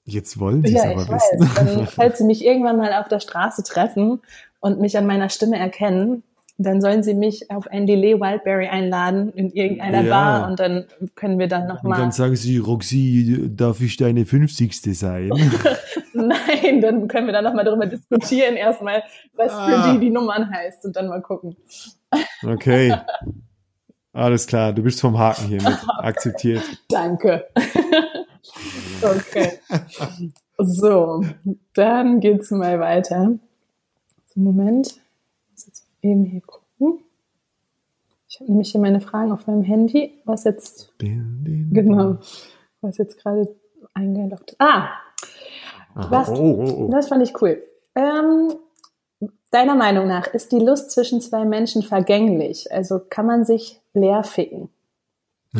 [0.06, 1.40] Jetzt wollen sie es Ja, aber ich wissen.
[1.40, 1.54] weiß.
[1.54, 4.20] Dann, falls sie mich irgendwann mal auf der Straße treffen
[4.60, 6.22] und mich an meiner Stimme erkennen,
[6.56, 10.10] dann sollen sie mich auf ein Delay Wildberry einladen in irgendeiner Ja.
[10.10, 10.84] Bar und dann
[11.16, 11.98] können wir dann Und nochmal.
[12.00, 14.80] dann sagen sie, Roxy, darf ich deine 50.
[14.96, 15.30] sein?
[16.12, 19.02] Nein, dann können wir dann nochmal darüber diskutieren, erstmal,
[19.34, 19.92] was für Ah.
[19.92, 21.56] die die Nummern heißt und dann mal gucken.
[22.46, 22.94] Okay.
[24.12, 25.76] Alles klar, du bist vom Haken hiermit.
[25.98, 26.62] Akzeptiert.
[26.88, 27.46] Danke.
[29.02, 29.58] okay.
[30.58, 31.24] So,
[31.74, 33.32] dann geht's mal weiter.
[34.36, 35.00] Moment.
[36.04, 37.02] Eben hier gucken.
[38.28, 42.18] Ich habe nämlich hier meine Fragen auf meinem Handy, was jetzt, genau,
[42.82, 43.56] was jetzt gerade
[43.94, 44.60] eingeloggt ist.
[44.60, 44.90] Ah,
[45.94, 46.10] Aha.
[46.10, 46.28] Was?
[46.28, 46.90] Oh, oh, oh.
[46.90, 47.62] das fand ich cool.
[47.94, 48.52] Ähm,
[49.50, 52.70] deiner Meinung nach, ist die Lust zwischen zwei Menschen vergänglich?
[52.70, 54.68] Also kann man sich leer ficken?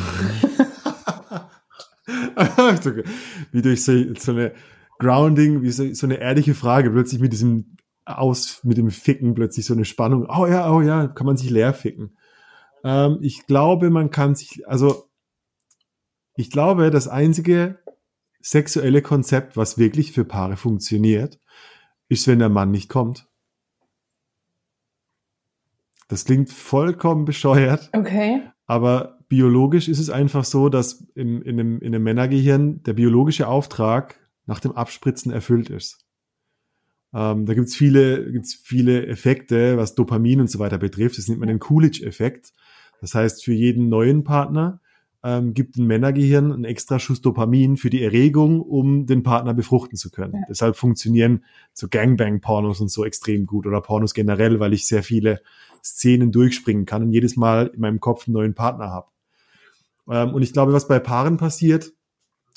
[3.53, 4.53] wie durch so, so eine
[4.99, 9.67] Grounding, wie so, so eine ehrliche Frage, plötzlich mit diesem aus mit dem Ficken plötzlich
[9.67, 10.27] so eine Spannung.
[10.29, 12.17] Oh ja, oh ja, kann man sich leer ficken.
[12.85, 15.09] Ähm, ich glaube, man kann sich, also
[16.37, 17.79] ich glaube, das einzige
[18.41, 21.39] sexuelle Konzept, was wirklich für Paare funktioniert,
[22.09, 23.27] ist, wenn der Mann nicht kommt.
[26.09, 27.89] Das klingt vollkommen bescheuert.
[27.95, 28.43] Okay.
[28.67, 33.49] Aber biologisch ist es einfach so, dass in, in, einem, in einem Männergehirn der biologische
[33.49, 36.04] Auftrag nach dem Abspritzen erfüllt ist.
[37.15, 41.17] Ähm, da gibt's viele, gibt's viele Effekte, was Dopamin und so weiter betrifft.
[41.17, 42.53] Das nennt man den Coolidge-Effekt.
[43.01, 44.81] Das heißt, für jeden neuen Partner
[45.23, 49.97] ähm, gibt ein Männergehirn einen extra Schuss Dopamin für die Erregung, um den Partner befruchten
[49.97, 50.35] zu können.
[50.35, 50.43] Ja.
[50.49, 55.41] Deshalb funktionieren so Gangbang-Pornos und so extrem gut oder Pornos generell, weil ich sehr viele
[55.83, 59.07] Szenen durchspringen kann und jedes Mal in meinem Kopf einen neuen Partner habe.
[60.11, 61.93] Ähm, und ich glaube, was bei Paaren passiert,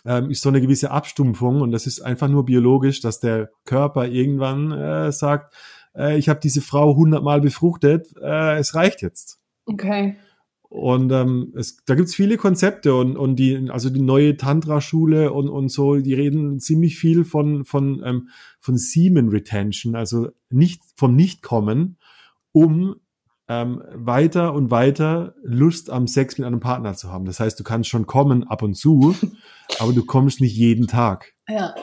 [0.07, 4.07] ähm, ist so eine gewisse Abstumpfung und das ist einfach nur biologisch, dass der Körper
[4.07, 5.53] irgendwann äh, sagt,
[5.93, 9.39] äh, ich habe diese Frau hundertmal befruchtet, äh, es reicht jetzt.
[9.65, 10.15] Okay.
[10.69, 15.49] Und ähm, es, da gibt's viele Konzepte und, und die, also die neue Tantra-Schule und,
[15.49, 21.15] und so, die reden ziemlich viel von, von, ähm, von Semen Retention, also nicht vom
[21.15, 21.97] Nichtkommen,
[22.51, 22.95] um
[23.47, 27.25] ähm, weiter und weiter Lust am Sex mit einem Partner zu haben.
[27.25, 29.15] Das heißt, du kannst schon kommen ab und zu,
[29.79, 31.33] aber du kommst nicht jeden Tag.
[31.47, 31.75] Ja.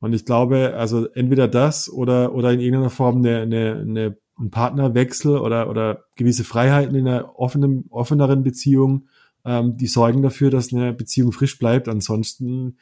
[0.00, 4.50] Und ich glaube, also entweder das oder, oder in irgendeiner Form eine, eine, eine ein
[4.50, 9.08] Partnerwechsel oder, oder gewisse Freiheiten in einer offenen, offeneren Beziehung,
[9.44, 11.88] ähm, die sorgen dafür, dass eine Beziehung frisch bleibt.
[11.88, 12.76] Ansonsten,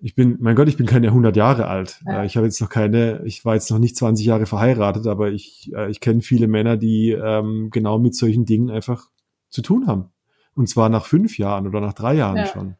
[0.00, 2.00] ich bin, mein Gott, ich bin keine 100 Jahre alt.
[2.06, 2.22] Ja.
[2.22, 5.30] Äh, ich habe jetzt noch keine, ich war jetzt noch nicht 20 Jahre verheiratet, aber
[5.30, 9.08] ich, äh, ich kenne viele Männer, die ähm, genau mit solchen Dingen einfach
[9.50, 10.10] zu tun haben.
[10.54, 12.46] Und zwar nach fünf Jahren oder nach drei Jahren ja.
[12.46, 12.76] schon.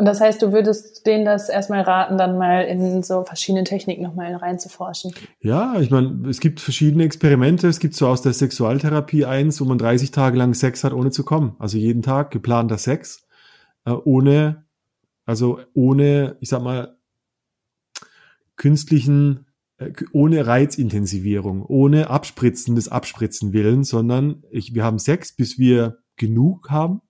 [0.00, 4.02] Und das heißt, du würdest denen das erstmal raten, dann mal in so verschiedene Techniken
[4.02, 5.12] nochmal reinzuforschen.
[5.40, 7.68] Ja, ich meine, es gibt verschiedene Experimente.
[7.68, 11.10] Es gibt so aus der Sexualtherapie eins, wo man 30 Tage lang Sex hat, ohne
[11.10, 11.54] zu kommen.
[11.58, 13.26] Also jeden Tag geplanter Sex,
[13.84, 14.64] äh, ohne,
[15.30, 16.96] also ohne, ich sag mal,
[18.56, 19.46] künstlichen,
[19.78, 25.98] äh, ohne Reizintensivierung, ohne Abspritzen des Abspritzen willen, sondern ich, wir haben Sex, bis wir
[26.16, 27.00] genug haben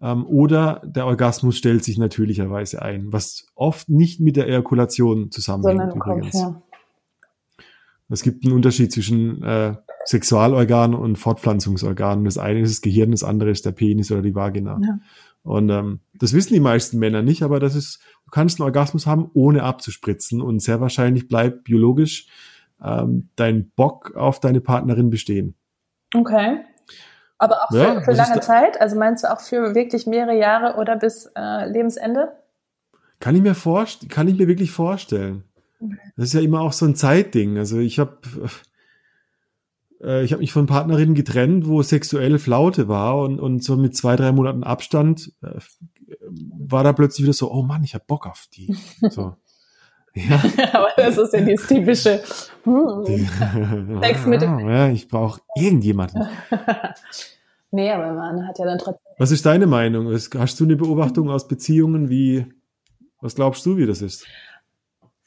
[0.00, 5.94] ähm, oder der Orgasmus stellt sich natürlicherweise ein, was oft nicht mit der Ejakulation zusammenhängt
[5.94, 6.34] übrigens.
[6.34, 6.62] Ja.
[8.10, 9.74] Es gibt einen Unterschied zwischen äh,
[10.06, 12.24] Sexualorgan und Fortpflanzungsorganen.
[12.24, 14.80] Das eine ist das Gehirn, das andere ist der Penis oder die Vagina.
[14.82, 14.98] Ja.
[15.48, 19.06] Und ähm, das wissen die meisten Männer nicht, aber das ist, du kannst einen Orgasmus
[19.06, 22.26] haben, ohne abzuspritzen und sehr wahrscheinlich bleibt biologisch
[22.84, 25.54] ähm, dein Bock auf deine Partnerin bestehen.
[26.14, 26.58] Okay.
[27.38, 28.78] Aber auch ja, für, für lange Zeit?
[28.78, 32.32] Also meinst du auch für wirklich mehrere Jahre oder bis äh, Lebensende?
[33.18, 35.44] Kann ich mir vorstellen, kann ich mir wirklich vorstellen.
[36.18, 37.56] Das ist ja immer auch so ein Zeitding.
[37.56, 38.18] Also ich habe
[40.02, 43.96] äh, ich habe mich von Partnerinnen getrennt, wo sexuelle Flaute war und, und so mit
[43.96, 45.58] zwei, drei Monaten Abstand äh,
[46.58, 48.74] war da plötzlich wieder so, oh Mann, ich hab Bock auf die.
[49.10, 49.34] So.
[50.14, 50.42] Ja.
[50.72, 52.22] Aber das ist ja dieses typische
[52.64, 56.26] hm, Sex mit dem Ja, ich brauche irgendjemanden.
[57.70, 59.12] nee, aber man hat ja dann trotzdem.
[59.18, 60.12] Was ist deine Meinung?
[60.12, 62.08] Hast du eine Beobachtung aus Beziehungen?
[62.08, 62.46] Wie,
[63.20, 64.26] was glaubst du, wie das ist?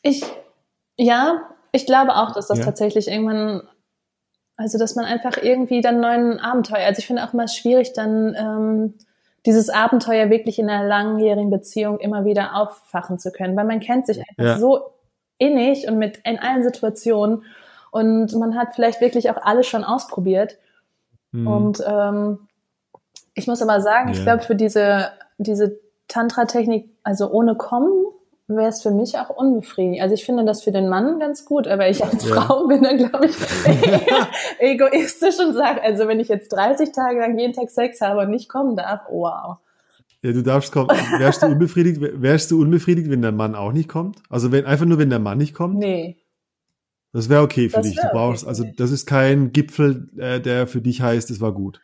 [0.02, 0.24] Ich,
[0.98, 2.66] ja, ich glaube auch, dass das ja.
[2.66, 3.62] tatsächlich irgendwann,
[4.62, 8.36] also dass man einfach irgendwie dann neuen Abenteuer, also ich finde auch immer schwierig, dann
[8.38, 8.94] ähm,
[9.46, 14.06] dieses Abenteuer wirklich in einer langjährigen Beziehung immer wieder auffachen zu können, weil man kennt
[14.06, 14.58] sich einfach ja.
[14.60, 14.92] so
[15.40, 17.44] innig und mit in allen Situationen
[17.90, 20.58] und man hat vielleicht wirklich auch alles schon ausprobiert.
[21.32, 21.48] Mhm.
[21.48, 22.48] Und ähm,
[23.34, 24.14] ich muss aber sagen, ja.
[24.16, 28.06] ich glaube, für diese, diese Tantra-Technik, also ohne Kommen,
[28.56, 30.02] wäre es für mich auch unbefriedigend.
[30.02, 32.36] Also ich finde das für den Mann ganz gut, aber ich als ja.
[32.36, 33.36] Frau bin dann, glaube ich,
[34.60, 38.30] egoistisch und sage, also wenn ich jetzt 30 Tage lang jeden Tag Sex habe und
[38.30, 39.58] nicht kommen darf, wow.
[40.24, 40.90] Ja, du darfst kommen.
[41.18, 44.22] Wärst du unbefriedigt, wärst du unbefriedigt, wenn der Mann auch nicht kommt?
[44.30, 45.78] Also wenn, einfach nur, wenn der Mann nicht kommt?
[45.78, 46.18] Nee.
[47.12, 47.96] Das wäre okay für das dich.
[47.96, 51.54] Du brauchst, okay also das ist kein Gipfel, äh, der für dich heißt, es war
[51.54, 51.82] gut.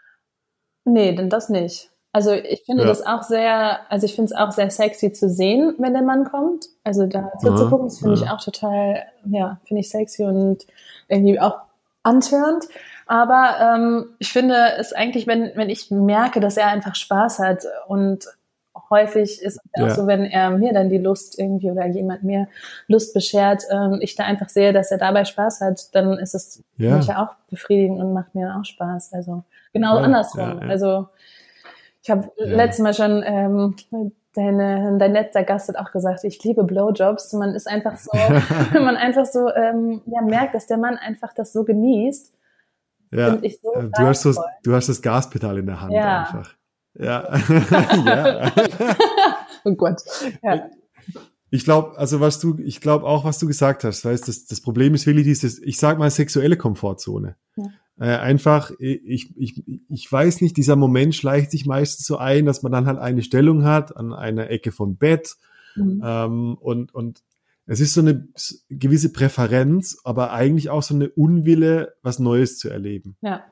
[0.86, 1.92] Nee, denn das nicht.
[2.18, 2.90] Also ich finde ja.
[2.90, 6.24] das auch sehr, also ich finde es auch sehr sexy zu sehen, wenn der Mann
[6.24, 6.66] kommt.
[6.84, 8.24] Also da zu gucken, das finde ja.
[8.24, 10.66] ich auch total, ja, finde ich sexy und
[11.10, 11.60] irgendwie auch
[12.02, 12.66] antörend.
[13.06, 17.66] Aber ähm, ich finde es eigentlich, wenn, wenn ich merke, dass er einfach Spaß hat
[17.88, 18.26] und
[18.90, 19.86] häufig ist es ja.
[19.86, 22.48] auch so, wenn er mir dann die Lust irgendwie oder jemand mir
[22.88, 26.64] Lust beschert, ähm, ich da einfach sehe, dass er dabei Spaß hat, dann ist es
[26.78, 26.98] ja.
[26.98, 29.14] mich ja auch befriedigend und macht mir auch Spaß.
[29.14, 30.62] Also genau ja, andersrum.
[30.68, 31.10] Also
[32.08, 32.46] ich habe ja.
[32.46, 33.76] letztes Mal schon ähm,
[34.34, 37.34] deine, dein letzter Gast hat auch gesagt, ich liebe Blowjobs.
[37.34, 38.12] Man ist einfach so,
[38.74, 42.34] man einfach so ähm, ja, merkt, dass der Mann einfach das so genießt.
[43.12, 46.22] Ja, so du, hast das, du hast das Gaspedal in der Hand ja.
[46.22, 46.54] einfach.
[46.94, 47.28] Ja.
[48.06, 48.52] ja.
[49.66, 50.02] oh Gott.
[50.42, 50.70] Ja.
[51.50, 54.62] Ich glaube, also was du, ich glaube auch, was du gesagt hast, heißt, das, das
[54.62, 57.36] Problem ist wirklich dieses, ich sag mal, sexuelle Komfortzone.
[57.58, 57.66] Ja.
[58.00, 62.62] Äh, einfach, ich, ich, ich weiß nicht, dieser Moment schleicht sich meistens so ein, dass
[62.62, 65.36] man dann halt eine Stellung hat an einer Ecke vom Bett
[65.76, 66.02] mhm.
[66.04, 67.24] ähm, und, und
[67.66, 68.28] es ist so eine
[68.70, 73.18] gewisse Präferenz, aber eigentlich auch so eine Unwille, was Neues zu erleben.
[73.22, 73.44] Ja.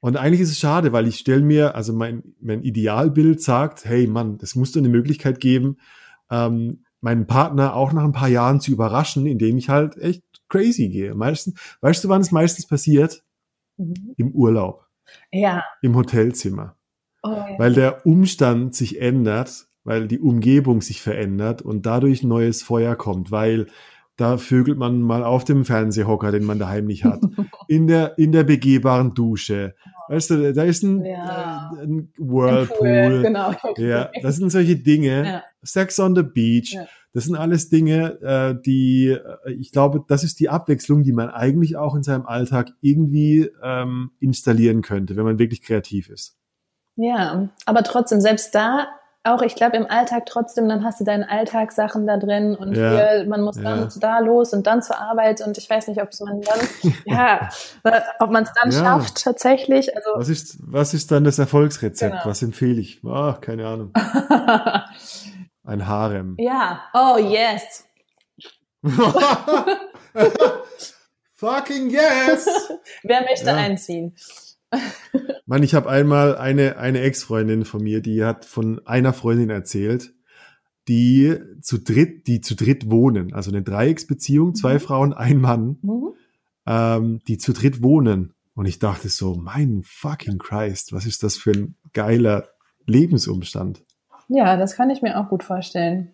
[0.00, 4.06] Und eigentlich ist es schade, weil ich stelle mir, also mein, mein Idealbild sagt, hey
[4.06, 5.78] Mann, das muss doch eine Möglichkeit geben,
[6.30, 10.88] ähm, meinen Partner auch nach ein paar Jahren zu überraschen, indem ich halt echt crazy
[10.88, 11.14] gehe.
[11.14, 13.24] Meistens, weißt du, wann es meistens passiert?
[13.80, 14.14] Mhm.
[14.16, 14.86] Im Urlaub.
[15.32, 15.64] Ja.
[15.82, 16.76] Im Hotelzimmer.
[17.22, 17.58] Oh, ja.
[17.58, 23.30] Weil der Umstand sich ändert, weil die Umgebung sich verändert und dadurch neues Feuer kommt,
[23.30, 23.66] weil
[24.16, 27.20] da vögelt man mal auf dem Fernsehhocker, den man daheim nicht hat.
[27.68, 29.76] In der, in der begehbaren Dusche.
[30.08, 31.70] Weißt du, da ist ein, ja.
[31.80, 32.86] ein Whirlpool.
[32.88, 33.54] Ein genau.
[33.76, 35.24] Ja, das sind solche Dinge.
[35.24, 35.42] Ja.
[35.62, 36.72] Sex on the Beach.
[36.72, 36.86] Ja.
[37.12, 41.28] Das sind alles Dinge, äh, die, äh, ich glaube, das ist die Abwechslung, die man
[41.28, 46.36] eigentlich auch in seinem Alltag irgendwie ähm, installieren könnte, wenn man wirklich kreativ ist.
[46.96, 48.86] Ja, aber trotzdem, selbst da
[49.22, 52.90] auch, ich glaube, im Alltag trotzdem, dann hast du deine Alltagssachen da drin und ja,
[52.90, 53.88] hier, man muss dann ja.
[54.00, 57.48] da los und dann zur Arbeit und ich weiß nicht, ob man dann, ja,
[58.18, 58.78] ob man es dann ja.
[58.78, 59.94] schafft tatsächlich.
[59.94, 62.12] Also was ist, was ist dann das Erfolgsrezept?
[62.12, 62.24] Genau.
[62.24, 63.02] Was empfehle ich?
[63.06, 63.92] Ach, keine Ahnung.
[65.70, 66.34] Ein Harem.
[66.40, 66.82] Ja.
[66.92, 67.84] Oh yes.
[71.34, 72.48] Fucking yes.
[73.04, 74.16] Wer möchte einziehen?
[75.46, 80.12] Mann, ich habe einmal eine, eine Ex-Freundin von mir, die hat von einer Freundin erzählt,
[80.88, 83.32] die zu dritt, die zu dritt wohnen.
[83.32, 84.80] Also eine Dreiecksbeziehung, zwei mhm.
[84.80, 86.14] Frauen, ein Mann, mhm.
[86.66, 88.34] ähm, die zu dritt wohnen.
[88.54, 92.48] Und ich dachte so, mein fucking Christ, was ist das für ein geiler
[92.86, 93.84] Lebensumstand?
[94.30, 96.12] Ja, das kann ich mir auch gut vorstellen.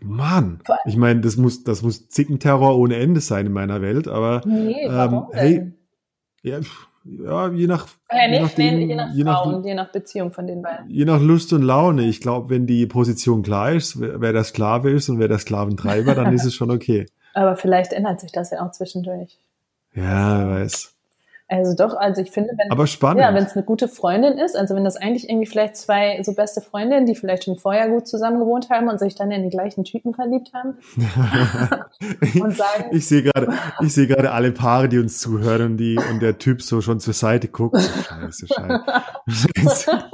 [0.00, 4.42] Mann, ich meine, das muss, das muss Zickenterror ohne Ende sein in meiner Welt, aber
[4.44, 5.72] nee, ähm, hey,
[6.42, 6.60] ja,
[7.04, 10.46] ja, je nach, ja, je, nachdem, je, nach je, Frauen, nach, je nach Beziehung von
[10.46, 10.90] den beiden.
[10.90, 12.02] Je nach Lust und Laune.
[12.02, 16.14] Ich glaube, wenn die Position klar ist, wer der Sklave ist und wer der Sklaventreiber,
[16.14, 17.06] dann ist es schon okay.
[17.34, 19.38] Aber vielleicht ändert sich das ja auch zwischendurch.
[19.94, 20.95] Ja, weiß.
[21.48, 22.70] Also doch, also ich finde, wenn.
[23.20, 26.34] Ja, wenn es eine gute Freundin ist, also wenn das eigentlich irgendwie vielleicht zwei so
[26.34, 29.50] beste Freundinnen, die vielleicht schon vorher gut zusammen gewohnt haben und sich dann in die
[29.50, 30.76] gleichen Typen verliebt haben
[32.40, 32.86] und sagen.
[32.90, 36.38] Ich sehe gerade, ich sehe gerade alle Paare, die uns zuhören und die und der
[36.38, 37.80] Typ so schon zur Seite guckt.
[37.80, 40.04] Scheiße, scheiße.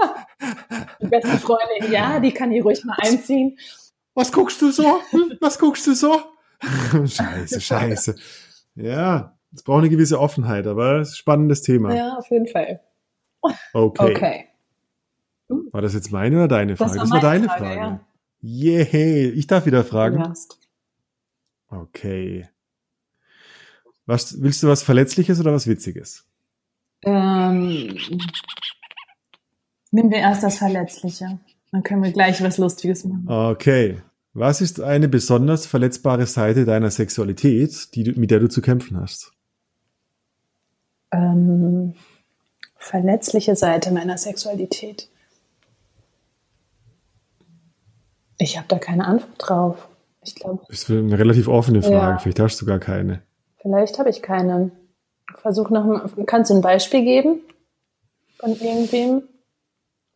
[1.00, 3.56] die beste Freundin, ja, die kann hier ruhig mal einziehen.
[4.14, 5.00] Was guckst du so?
[5.10, 5.38] Hm?
[5.40, 6.20] Was guckst du so?
[7.06, 8.16] scheiße, scheiße.
[8.74, 11.94] Ja, es braucht eine gewisse Offenheit, aber es ist ein spannendes Thema.
[11.94, 12.80] Ja, auf jeden Fall.
[13.72, 14.14] Okay.
[14.14, 14.44] okay.
[15.72, 16.90] War das jetzt meine oder deine Frage?
[16.92, 17.64] Das war, das war deine Frage.
[17.64, 17.80] Frage.
[17.80, 18.00] Ja.
[18.42, 20.34] Yeah, ich darf wieder fragen.
[21.68, 22.48] Okay.
[24.06, 26.26] Was, willst du was Verletzliches oder was Witziges?
[27.04, 27.96] Ähm,
[29.90, 31.40] nehmen wir erst das Verletzliche.
[31.70, 33.28] Dann können wir gleich was Lustiges machen.
[33.28, 34.02] Okay.
[34.34, 39.32] Was ist eine besonders verletzbare Seite deiner Sexualität, die, mit der du zu kämpfen hast?
[41.12, 41.94] Ähm,
[42.76, 45.08] verletzliche Seite meiner Sexualität?
[48.38, 49.88] Ich habe da keine Antwort drauf.
[50.24, 50.64] Ich glaube.
[50.68, 51.94] Das ist eine relativ offene Frage.
[51.94, 52.18] Ja.
[52.18, 53.22] Vielleicht hast du gar keine.
[53.58, 54.70] Vielleicht habe ich keine.
[55.36, 56.10] Versuch noch mal.
[56.26, 57.40] Kannst du ein Beispiel geben
[58.38, 59.22] von irgendwem?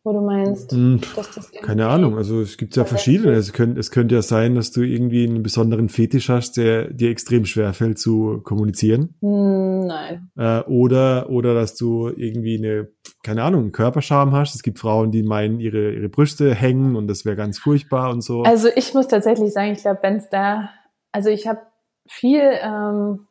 [0.07, 3.33] Wo du meinst, hm, dass das Keine Ahnung, also es gibt ja verschiedene.
[3.33, 7.09] Es könnte, es könnte ja sein, dass du irgendwie einen besonderen Fetisch hast, der dir
[7.09, 9.15] extrem schwer fällt zu kommunizieren.
[9.19, 10.31] Hm, nein.
[10.37, 12.87] Äh, oder, oder dass du irgendwie eine,
[13.21, 14.55] keine Ahnung, einen Körperscham hast.
[14.55, 18.21] Es gibt Frauen, die meinen, ihre, ihre Brüste hängen und das wäre ganz furchtbar und
[18.21, 18.43] so.
[18.43, 20.69] Also ich muss tatsächlich sagen, ich glaube, wenn es da,
[21.11, 21.59] also ich habe
[22.07, 23.27] viel, ähm,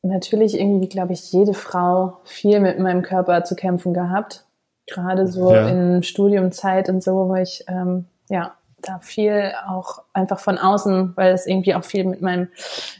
[0.00, 4.47] natürlich irgendwie, glaube ich, jede Frau viel mit meinem Körper zu kämpfen gehabt
[4.88, 5.68] gerade so ja.
[5.68, 11.32] in Studiumzeit und so, wo ich ähm, ja da viel auch einfach von außen, weil
[11.32, 12.48] es irgendwie auch viel mit meinem,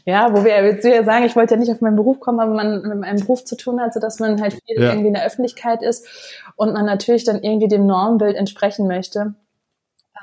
[0.05, 2.53] ja, wo wir jetzt ja sagen, ich wollte ja nicht auf meinen Beruf kommen, aber
[2.53, 4.89] man mit meinem Beruf zu tun hat, so dass man halt viel ja.
[4.89, 6.05] irgendwie in der Öffentlichkeit ist
[6.55, 9.35] und man natürlich dann irgendwie dem Normbild entsprechen möchte.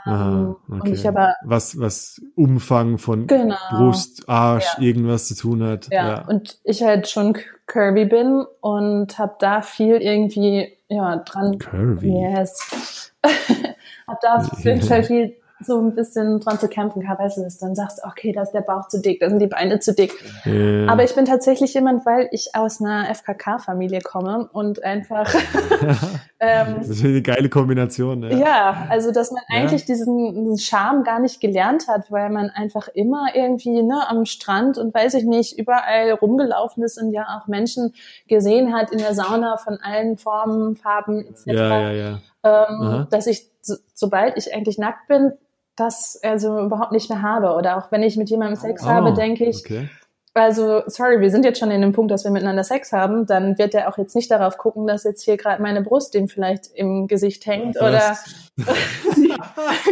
[0.04, 0.92] Aha, Und okay.
[0.92, 3.56] ich aber, was, was Umfang von genau.
[3.70, 4.84] Brust, Arsch, Ja.
[4.84, 5.88] irgendwas zu tun hat.
[5.90, 11.58] Ja, und ich halt schon curvy bin und habe da viel irgendwie ja dran.
[11.58, 12.08] Curvy.
[12.08, 13.12] yes.
[14.06, 17.42] Hab da auf jeden Fall viel so ein bisschen dran zu kämpfen gehabt, weißt du,
[17.42, 19.78] dass du dann sagst, okay, da ist der Bauch zu dick, da sind die Beine
[19.80, 20.12] zu dick.
[20.44, 20.86] Ja.
[20.88, 25.32] Aber ich bin tatsächlich jemand, weil ich aus einer FKK-Familie komme und einfach
[26.40, 28.22] ähm, das ist eine geile Kombination.
[28.24, 28.36] Ja.
[28.36, 29.60] ja, also dass man Ja.
[29.60, 34.26] eigentlich diesen, diesen Charme gar nicht gelernt hat, weil man einfach immer irgendwie ne, am
[34.26, 37.94] Strand und weiß ich nicht, überall rumgelaufen ist und ja auch Menschen
[38.28, 41.46] gesehen hat in der Sauna von allen Formen, Farben etc.
[41.46, 42.18] ja, ja, ja.
[42.44, 45.32] Ähm, dass ich, so, sobald ich eigentlich nackt bin,
[45.76, 47.54] das also überhaupt nicht mehr habe.
[47.54, 49.88] Oder auch wenn ich mit jemandem Sex Oh, habe, denke ich, Okay.
[50.34, 53.58] also, sorry, wir sind jetzt schon in dem Punkt, dass wir miteinander Sex haben, dann
[53.58, 56.66] wird er auch jetzt nicht darauf gucken, dass jetzt hier gerade meine Brust ihm vielleicht
[56.74, 58.24] im Gesicht hängt oder Das-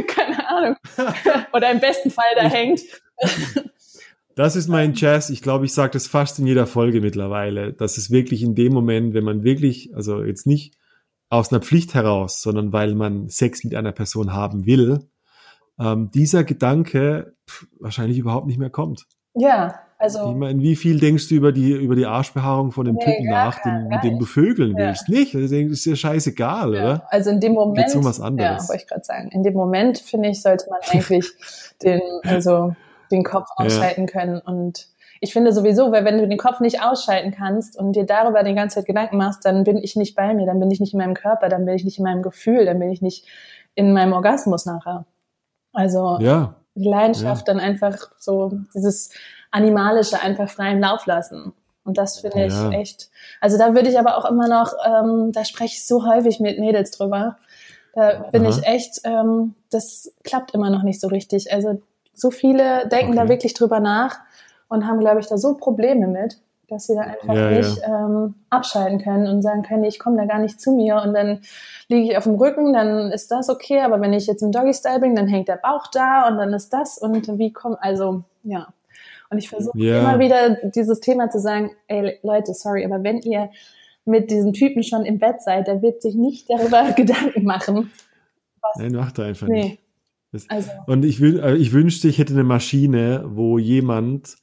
[0.06, 0.76] keine Ahnung.
[1.52, 2.80] oder im besten Fall da hängt.
[4.36, 5.30] Das ist mein Jazz.
[5.30, 8.72] Ich glaube, ich sage das fast in jeder Folge mittlerweile, dass es wirklich in dem
[8.72, 10.74] Moment, wenn man wirklich, also jetzt nicht
[11.30, 15.00] aus einer Pflicht heraus, sondern weil man Sex mit einer Person haben will,
[15.78, 19.06] ähm, dieser Gedanke pff, wahrscheinlich überhaupt nicht mehr kommt.
[19.34, 22.96] Ja, Ich also meine, wie viel denkst du über die, über die Arschbehaarung von dem
[22.96, 24.86] Nee, Typen nach, den, mit dem du vögeln Ja.
[24.86, 25.08] willst?
[25.08, 25.34] Nicht?
[25.34, 27.06] Das ist ja scheißegal, ja, oder?
[27.10, 28.68] also in dem Moment, Geht's um was ja, anderes?
[28.68, 31.26] wollte ich gerade sagen, in dem Moment finde ich, sollte man eigentlich
[31.82, 32.76] den, also
[33.10, 33.64] den Kopf Ja.
[33.64, 34.88] ausschalten können und
[35.20, 38.54] ich finde sowieso, weil wenn du den Kopf nicht ausschalten kannst und dir darüber die
[38.54, 40.98] ganze Zeit Gedanken machst, dann bin ich nicht bei mir, dann bin ich nicht in
[40.98, 43.26] meinem Körper, dann bin ich nicht in meinem Gefühl, dann bin ich nicht
[43.74, 45.06] in meinem Orgasmus nachher.
[45.74, 49.10] Also Ja, die Leidenschaft dann einfach so dieses
[49.50, 51.52] animalische einfach freien Lauf lassen.
[51.84, 52.70] Und das finde ich Ja.
[52.70, 53.10] echt.
[53.40, 56.58] Also da würde ich aber auch immer noch, ähm, da spreche ich so häufig mit
[56.58, 57.36] Mädels drüber.
[57.92, 58.50] Da bin Aha.
[58.50, 61.52] ich echt, ähm, das klappt immer noch nicht so richtig.
[61.52, 61.80] Also
[62.14, 63.30] so viele denken da Okay.
[63.30, 64.18] wirklich drüber nach
[64.68, 68.34] und haben, glaube ich, da so Probleme mit, dass sie da einfach Ja, nicht Ähm,
[68.50, 71.40] abschalten können und sagen können, ich komme da gar nicht zu mir und dann
[71.88, 75.00] liege ich auf dem Rücken, dann ist das okay, aber wenn ich jetzt im Doggy-Style
[75.00, 78.68] bin, dann hängt der Bauch da und dann ist das und wie kommt, also ja.
[79.30, 79.98] Und ich versuche Ja.
[80.00, 83.50] immer wieder dieses Thema zu sagen, ey Leute, sorry, aber wenn ihr
[84.06, 87.90] mit diesem Typen schon im Bett seid, der wird sich nicht darüber Gedanken machen.
[88.76, 89.64] nein, macht er einfach nicht.
[89.64, 89.78] Nee.
[90.32, 94.36] Das- Also, Und ich, äh, ich wünschte, ich hätte eine Maschine, wo jemand,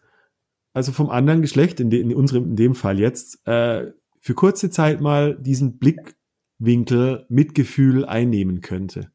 [0.74, 4.70] also vom anderen Geschlecht, in, de, in unserem, in dem Fall jetzt, äh, für kurze
[4.70, 9.12] Zeit mal diesen Blickwinkel Mitgefühl einnehmen könnte.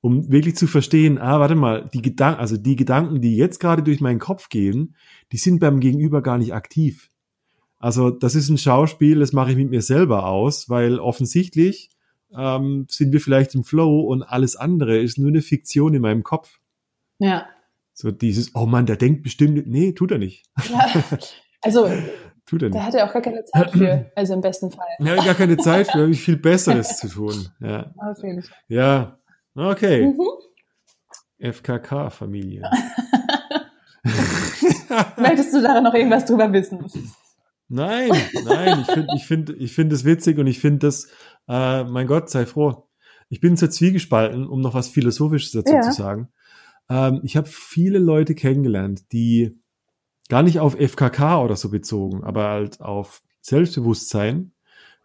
[0.00, 3.84] Um wirklich zu verstehen, ah, warte mal, die Gedanken, also die Gedanken, die jetzt gerade
[3.84, 4.96] durch meinen Kopf gehen,
[5.30, 7.08] die sind beim Gegenüber gar nicht aktiv.
[7.78, 11.90] Also das ist ein Schauspiel, das mache ich mit mir selber aus, weil offensichtlich
[12.36, 16.22] ähm, sind wir vielleicht im Flow und alles andere ist nur eine Fiktion in meinem
[16.24, 16.58] Kopf.
[17.18, 17.46] ja.
[18.02, 20.44] So dieses, oh Mann, der denkt bestimmt, nee, tut er nicht.
[20.68, 20.86] ja.
[21.60, 21.88] Also,
[22.46, 22.86] Tut er da nicht.
[22.88, 24.88] hat er auch gar keine Zeit für, also im besten Fall.
[24.98, 27.48] Er hat gar keine Zeit für, habe ich viel Besseres zu tun.
[27.60, 28.56] Ja, Auf jeden Fall.
[28.66, 29.18] ja.
[29.54, 30.06] okay.
[30.08, 30.18] Mhm.
[31.52, 32.68] FKK-Familie.
[35.16, 36.84] Möchtest du da noch irgendwas drüber wissen?
[37.68, 38.10] Nein,
[38.44, 41.06] nein, ich finde ich finde, ich finde es witzig und ich finde das,
[41.48, 42.88] äh, mein Gott, sei froh.
[43.28, 45.80] Ich bin zur Zwiegespalten, um noch was Philosophisches dazu Ja.
[45.82, 46.28] zu sagen.
[46.92, 49.58] Ähm, ich habe viele Leute kennengelernt, die
[50.28, 54.52] gar nicht auf FKK oder so bezogen, aber halt auf Selbstbewusstsein.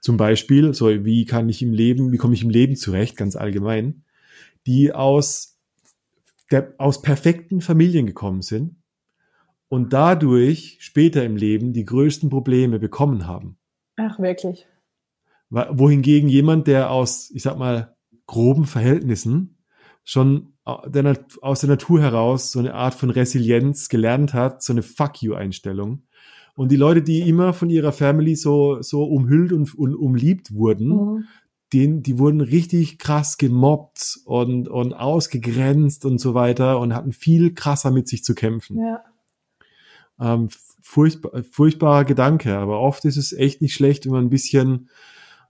[0.01, 3.35] Zum Beispiel, so wie kann ich im Leben, wie komme ich im Leben zurecht, ganz
[3.35, 4.03] allgemein,
[4.65, 5.57] die aus,
[6.51, 8.75] der, aus perfekten Familien gekommen sind
[9.69, 13.57] und dadurch später im Leben die größten Probleme bekommen haben.
[13.95, 14.67] Ach, wirklich.
[15.49, 17.95] Wohingegen jemand, der aus, ich sag mal,
[18.27, 19.63] groben Verhältnissen
[20.03, 20.56] schon
[20.87, 25.21] der, aus der Natur heraus so eine Art von Resilienz gelernt hat, so eine Fuck
[25.21, 26.03] you-Einstellung.
[26.55, 30.87] Und die Leute, die immer von ihrer Family so, so umhüllt und, und umliebt wurden,
[30.89, 31.23] Mhm.
[31.71, 37.53] den, die wurden richtig krass gemobbt und, und ausgegrenzt und so weiter und hatten viel
[37.53, 38.79] krasser mit sich zu kämpfen.
[38.79, 39.03] Ja.
[40.19, 40.49] Ähm,
[40.81, 44.89] furchtbar, furchtbarer Gedanke, aber oft ist es echt nicht schlecht, wenn man ein bisschen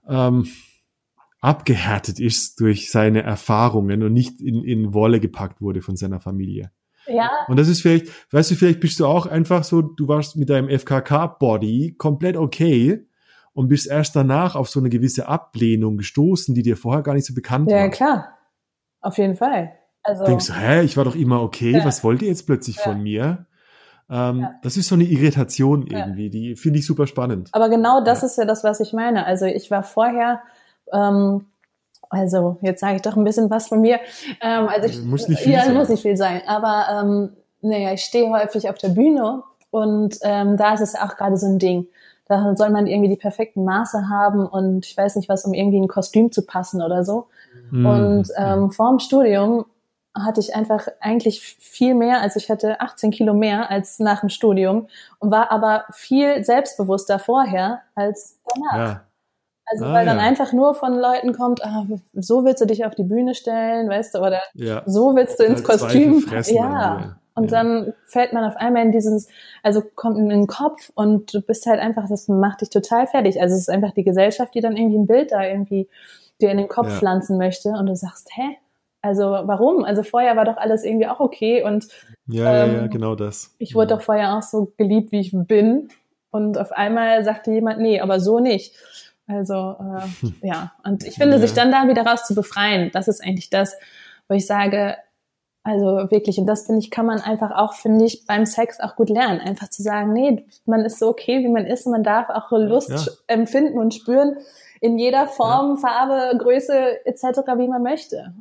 [0.08, 0.46] ähm,
[1.40, 6.70] abgehärtet ist durch seine Erfahrungen und nicht in, in Wolle gepackt wurde von seiner Familie.
[7.06, 10.36] Ja, Und das ist vielleicht, weißt du, vielleicht bist du auch einfach so, du warst
[10.36, 13.06] mit deinem FKK-Body komplett okay
[13.54, 17.24] und bist erst danach auf so eine gewisse Ablehnung gestoßen, die dir vorher gar nicht
[17.26, 17.88] so bekannt ja, war.
[17.90, 18.28] klar.
[19.00, 19.72] Auf jeden Fall.
[20.02, 21.84] Also, Denkst du, hä, ich war doch immer okay, Ja.
[21.84, 22.82] was wollt ihr jetzt plötzlich Ja.
[22.82, 23.46] von mir?
[24.10, 24.54] Ähm, Ja.
[24.62, 25.98] Das ist so eine Irritation Ja.
[26.00, 27.48] irgendwie, die finde ich super spannend.
[27.52, 28.26] aber genau das Ja.
[28.26, 29.24] ist ja das, was ich meine.
[29.24, 30.40] Also ich war vorher
[30.92, 31.46] ähm,
[32.10, 34.00] Also, jetzt sage ich doch ein bisschen was von mir.
[34.40, 35.74] Ähm, also ich, muss nicht viel ja, sein.
[35.74, 36.42] muss nicht viel sein.
[36.46, 37.30] Aber ähm,
[37.60, 41.46] naja, ich stehe häufig auf der Bühne und ähm, da ist es auch gerade so
[41.46, 41.86] ein Ding.
[42.26, 45.80] Da soll man irgendwie die perfekten Maße haben und ich weiß nicht was, um irgendwie
[45.80, 47.26] ein Kostüm zu passen oder so.
[47.70, 47.86] Mhm.
[47.86, 49.64] Und ähm, vor dem Studium
[50.14, 54.28] hatte ich einfach eigentlich viel mehr, also ich hatte 18 Kilo mehr als nach dem
[54.28, 54.88] Studium
[55.20, 58.76] und war aber viel selbstbewusster vorher als danach.
[58.76, 59.07] ja.
[59.70, 60.22] Also Ah, weil dann ja.
[60.24, 64.14] einfach nur von Leuten kommt, ah, so willst du dich auf die Bühne stellen, weißt
[64.14, 64.82] du, oder ja.
[64.86, 66.24] so willst du ins Kostüm.
[66.46, 67.16] Ja.
[67.34, 67.58] Und Ja.
[67.62, 69.28] dann fällt man auf einmal in dieses,
[69.62, 73.40] also kommt in den Kopf und du bist halt einfach, das macht dich total fertig.
[73.40, 75.88] Also es ist einfach die Gesellschaft, die dann irgendwie ein Bild da irgendwie
[76.40, 76.94] dir in den Kopf Ja.
[76.98, 78.56] pflanzen möchte und du sagst, hä?
[79.02, 79.84] Also warum?
[79.84, 81.86] Also vorher war doch alles irgendwie auch okay und
[82.26, 83.54] Ja, ja, ja, Ähm, genau das.
[83.58, 85.88] ich wurde doch vorher auch so geliebt, wie ich bin.
[86.30, 88.74] Und auf einmal sagte jemand, nee, aber so nicht.
[89.28, 91.40] Also äh, ja, und ich finde, Ja.
[91.42, 93.76] sich dann da wieder raus zu befreien, das ist eigentlich das,
[94.28, 94.96] wo ich sage,
[95.62, 98.96] also wirklich, und das finde ich, kann man einfach auch, finde ich, beim Sex auch
[98.96, 99.40] gut lernen.
[99.40, 102.50] Einfach zu sagen, nee, man ist so okay, wie man ist, und man darf auch
[102.52, 103.12] Lust Ja.
[103.26, 104.38] empfinden und spüren
[104.80, 107.22] in jeder Form, Farbe, Größe etc.,
[107.56, 108.32] wie man möchte.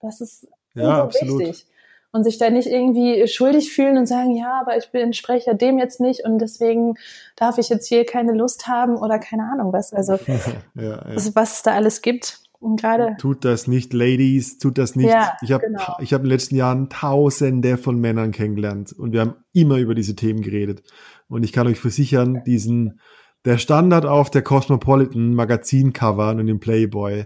[0.00, 1.38] Das ist Ja, so absolut.
[1.40, 1.66] wichtig.
[2.14, 5.78] Und sich da nicht irgendwie schuldig fühlen und sagen, ja, aber ich bin entspreche dem
[5.78, 6.96] jetzt nicht und deswegen
[7.36, 9.94] darf ich jetzt hier keine Lust haben oder keine Ahnung was.
[9.94, 10.18] Also
[10.74, 10.98] ja, ja.
[10.98, 12.42] also, was es da alles gibt.
[12.62, 15.08] Und gerade Tut das nicht, Ladies, tut das nicht.
[15.08, 15.96] Ja, ich habe genau.
[15.98, 19.96] ich hab in den letzten Jahren tausende von Männern kennengelernt und wir haben immer über
[19.96, 20.84] diese Themen geredet.
[21.28, 23.00] Und ich kann euch versichern, diesen,
[23.44, 27.24] der Standard auf der Cosmopolitan Magazincovern und im Playboy,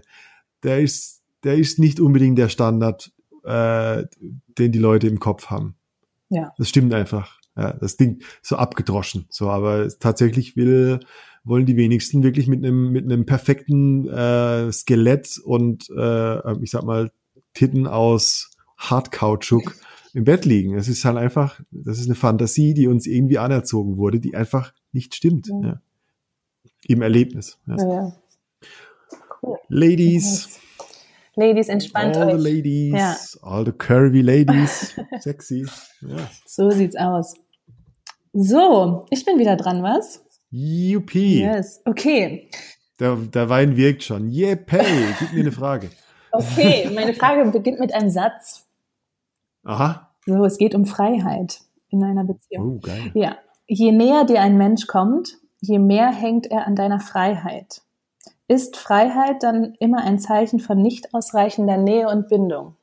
[0.63, 3.11] der ist, der ist nicht unbedingt der Standard,
[3.43, 4.05] äh,
[4.59, 5.75] den die Leute im Kopf haben.
[6.29, 6.53] Ja.
[6.57, 7.37] Das stimmt einfach.
[7.55, 9.25] Ja, das Ding so abgedroschen.
[9.29, 10.99] So, aber es- tatsächlich will,
[11.43, 16.83] wollen die wenigsten wirklich mit einem mit einem perfekten äh, Skelett und äh, ich sag
[16.83, 17.11] mal
[17.53, 19.75] Titten aus Hartkautschuk
[20.13, 20.75] im Bett liegen.
[20.75, 24.73] Es ist halt einfach, das ist eine Fantasie, die uns irgendwie anerzogen wurde, die einfach
[24.91, 25.47] nicht stimmt.
[25.47, 25.61] Ja.
[25.61, 25.81] Ja.
[26.85, 27.57] Im Erlebnis.
[27.65, 28.13] Ja, ja.
[29.41, 29.57] Cool.
[29.69, 30.59] Ladies,
[31.37, 32.41] Ladies, entspannt all the euch.
[32.43, 33.15] ladies, Ja.
[33.43, 35.65] all the curvy ladies, sexy.
[36.01, 36.27] Ja.
[36.45, 37.35] So sieht's aus.
[38.33, 40.23] So, ich bin wieder dran, was?
[40.49, 41.41] Yuppie.
[41.41, 41.81] Yes.
[41.85, 42.49] Okay.
[42.99, 44.29] Der, der Wein wirkt schon.
[44.29, 44.83] Yippee,
[45.19, 45.89] gib mir eine Frage.
[46.31, 48.65] Okay, meine Frage beginnt mit einem Satz.
[49.63, 50.11] Aha.
[50.25, 52.77] So, es geht um Freiheit in einer Beziehung.
[52.77, 53.11] Oh, geil.
[53.13, 53.37] Ja.
[53.67, 57.81] Je näher dir ein Mensch kommt, je mehr hängt er an deiner Freiheit.
[58.47, 62.75] Ist Freiheit dann immer ein Zeichen von nicht ausreichender Nähe und Bindung?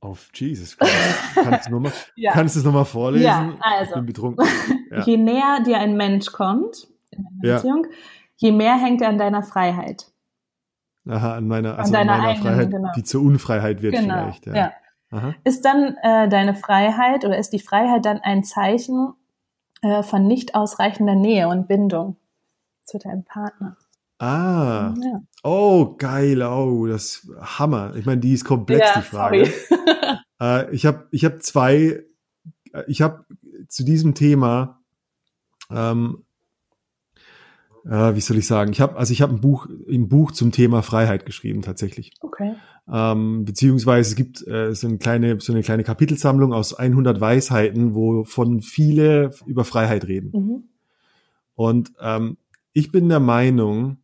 [0.00, 0.94] Auf Jesus Christ.
[1.34, 2.32] Kannst du nochmal Ja.
[2.32, 3.24] kannst du es nochmal vorlesen?
[3.26, 3.90] Ja, also.
[3.90, 4.46] Ich bin betrunken.
[4.90, 5.02] Ja.
[5.02, 7.56] Je näher dir ein Mensch kommt in einer Ja.
[7.56, 7.86] Beziehung,
[8.36, 10.06] je mehr hängt er an deiner Freiheit.
[11.08, 12.88] Aha, an meiner, An also an deiner meiner eigenen, Freiheit, genau.
[12.96, 14.14] die zur Unfreiheit wird Genau.
[14.14, 14.46] vielleicht.
[14.46, 14.72] Ja.
[15.44, 19.14] Ist dann äh, deine Freiheit oder ist die Freiheit dann ein Zeichen
[19.82, 22.16] äh, von nicht ausreichender Nähe und Bindung
[22.84, 23.76] zu deinem Partner?
[24.18, 24.94] Ah.
[25.00, 26.42] Ja, Oh, geil.
[26.42, 27.94] Oh, das Hammer.
[27.94, 29.46] Ich meine, die ist komplex, die Frage.
[29.46, 29.54] sorry.
[30.40, 32.04] Äh, ich habe ich hab zwei,
[32.72, 33.24] äh, ich habe
[33.66, 34.80] zu diesem Thema,
[35.68, 36.24] ähm,
[37.88, 40.52] äh, wie soll ich sagen, ich habe also ich habe ein Buch, ein Buch zum
[40.52, 42.12] Thema Freiheit geschrieben tatsächlich.
[42.20, 42.54] Okay.
[42.90, 47.94] Ähm, beziehungsweise es gibt äh, so, eine kleine, so eine kleine Kapitelsammlung aus 100 Weisheiten,
[47.94, 50.30] wo von viele über Freiheit reden.
[50.32, 50.64] Mhm.
[51.54, 52.38] Und ähm,
[52.72, 53.98] ich bin der Meinung,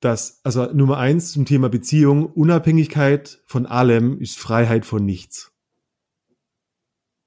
[0.00, 5.52] dass, also Nummer eins zum Thema Beziehung, Unabhängigkeit von allem ist Freiheit von nichts.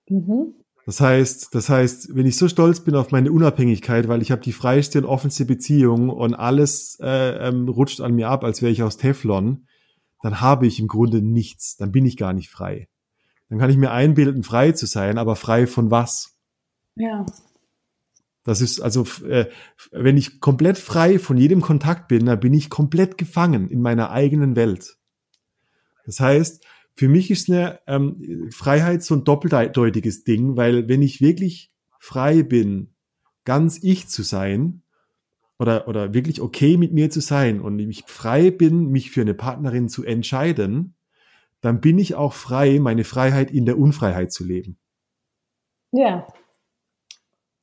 [0.10, 0.56] Mhm.
[0.86, 4.42] Das heißt, das heißt, wenn ich so stolz bin auf meine Unabhängigkeit, weil ich habe
[4.42, 8.72] die freiste und offenste Beziehung und alles äh, ähm, rutscht an mir ab, als wäre
[8.72, 9.66] ich aus Teflon,
[10.22, 11.78] dann habe ich im Grunde nichts.
[11.78, 12.90] Dann bin ich gar nicht frei.
[13.50, 16.36] Dann kann ich mir einbilden, frei zu sein, aber frei von was?
[16.96, 17.26] Ja.
[18.44, 19.46] Das ist also, äh,
[19.92, 24.12] wenn ich komplett frei von jedem Kontakt bin, dann bin ich komplett gefangen in meiner
[24.12, 24.98] eigenen Welt.
[26.06, 26.66] Das heißt,
[26.96, 32.44] für mich ist eine ähm, Freiheit so ein doppeldeutiges Ding, weil wenn ich wirklich frei
[32.44, 32.94] bin,
[33.46, 34.84] ganz ich zu sein
[35.58, 39.34] oder, oder wirklich okay mit mir zu sein und ich frei bin, mich für eine
[39.34, 40.96] Partnerin zu entscheiden,
[41.62, 44.78] dann bin ich auch frei, meine Freiheit in der Unfreiheit zu leben.
[45.92, 46.28] Ja.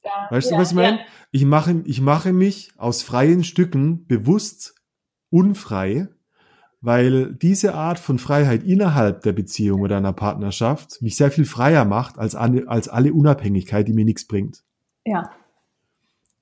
[0.03, 0.26] ja.
[0.31, 0.99] Weißt ja, du, was ich meine?
[0.99, 1.05] Ja.
[1.33, 4.74] Ich mache, ich mache mich aus freien Stücken bewusst
[5.28, 6.09] unfrei,
[6.81, 11.85] weil diese Art von Freiheit innerhalb der Beziehung oder einer Partnerschaft mich sehr viel freier
[11.85, 14.62] macht als alle, als alle Unabhängigkeit, die mir nichts bringt.
[15.05, 15.31] ja.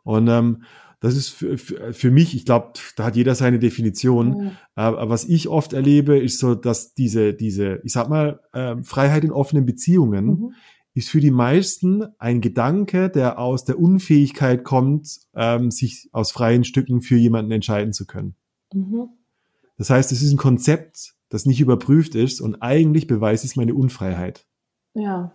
[0.04, 0.62] Und ähm,
[1.00, 4.28] Das ist für, für, für mich, ich glaube, da hat jeder seine Definition.
[4.28, 4.50] Mhm.
[4.74, 9.22] Aber was ich oft erlebe, ist so, dass diese, diese, ich sag mal, äh, Freiheit
[9.24, 10.54] in offenen Beziehungen Mhm.
[10.94, 16.64] ist für die meisten ein Gedanke, der aus der Unfähigkeit kommt, ähm, sich aus freien
[16.64, 18.34] Stücken für jemanden entscheiden zu können.
[18.72, 19.10] Mhm.
[19.78, 23.74] Das heißt, es ist ein Konzept, das nicht überprüft ist und eigentlich beweist es meine
[23.74, 24.46] Unfreiheit.
[24.94, 25.32] Ja,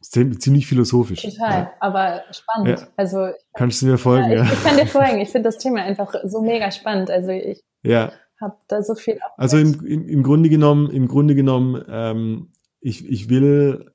[0.00, 1.22] Ziem- Ziemlich philosophisch.
[1.22, 1.50] total.
[1.64, 1.72] Ja.
[1.80, 2.78] Aber spannend.
[2.80, 2.88] Ja.
[2.96, 5.18] Also Kannst du mir folgen, ja, ich, ich kann dir folgen.
[5.20, 7.10] Ich finde das Thema einfach so mega spannend.
[7.10, 8.12] Also ich Ja.
[8.40, 9.18] habe da so viel.
[9.20, 13.90] auch Also im, im, im Grunde genommen, im Grunde genommen, ähm, ich, ich will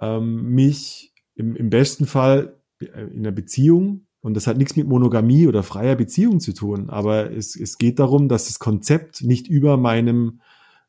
[0.00, 4.88] ähm, mich im, im besten Fall äh, in einer Beziehung, und das hat nichts mit
[4.88, 9.46] Monogamie oder freier Beziehung zu tun, aber es, es geht darum, dass das Konzept nicht
[9.46, 10.40] über meinem